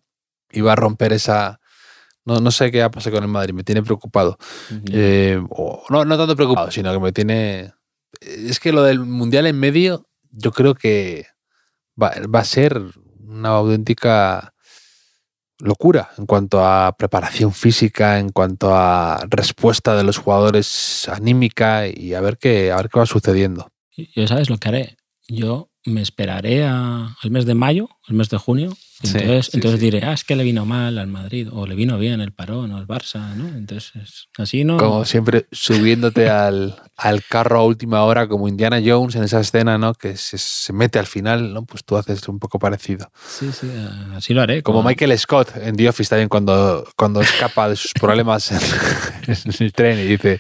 [0.58, 1.60] y va a romper esa...
[2.26, 4.38] No, no sé qué va a pasar con el Madrid, me tiene preocupado.
[4.92, 7.74] Eh, o- no, no tanto preocupado, sino que me tiene...
[8.22, 11.28] Es que lo del Mundial en medio, yo creo que
[12.02, 12.82] va, va a ser
[13.26, 14.54] una auténtica
[15.60, 22.14] locura en cuanto a preparación física, en cuanto a respuesta de los jugadores anímica y
[22.14, 23.70] a ver qué, a ver qué va sucediendo.
[24.16, 24.98] Yo sabes lo que haré.
[25.28, 28.76] Yo me esperaré a- al mes de mayo, al mes de junio.
[29.04, 29.86] Sí, entonces sí, entonces sí.
[29.86, 32.72] diré, ah, es que le vino mal al Madrid, o le vino bien el parón,
[32.72, 33.48] o al Barça, ¿no?
[33.48, 34.78] Entonces, así no.
[34.78, 39.78] Como siempre, subiéndote al, al carro a última hora, como Indiana Jones en esa escena,
[39.78, 39.94] ¿no?
[39.94, 41.64] Que se, se mete al final, ¿no?
[41.66, 43.12] Pues tú haces un poco parecido.
[43.28, 44.64] Sí, sí, eh, así lo haré.
[44.64, 48.60] Como Michael Scott en The Office también, cuando, cuando escapa de sus problemas en,
[49.28, 50.40] en el tren y dice,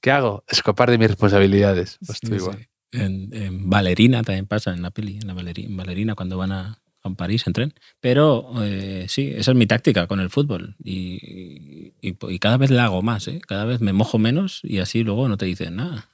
[0.00, 0.42] ¿qué hago?
[0.48, 1.98] Escapar de mis responsabilidades.
[2.06, 2.66] Pues tú igual.
[2.92, 6.52] En, en Valerina también pasa, en la peli, en la Valeri- en Valerina, cuando van
[6.52, 7.74] a, a París en tren.
[8.00, 10.76] Pero eh, sí, esa es mi táctica con el fútbol.
[10.84, 13.40] Y, y- cada vez la hago más, ¿eh?
[13.46, 16.08] cada vez me mojo menos y así luego no te dicen nada.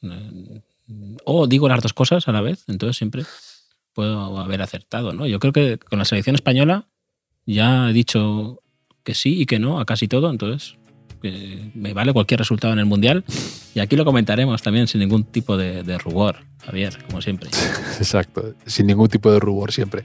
[1.25, 3.25] O digo las dos cosas a la vez, entonces siempre
[3.93, 5.13] puedo haber acertado.
[5.13, 5.27] ¿no?
[5.27, 6.87] Yo creo que con la selección española
[7.47, 8.63] ya he dicho
[9.03, 10.77] que sí y que no a casi todo, entonces
[11.23, 13.25] que me vale cualquier resultado en el Mundial.
[13.75, 17.49] Y aquí lo comentaremos también sin ningún tipo de rubor, Javier, como siempre.
[17.99, 20.05] Exacto, sin ningún tipo de rubor siempre.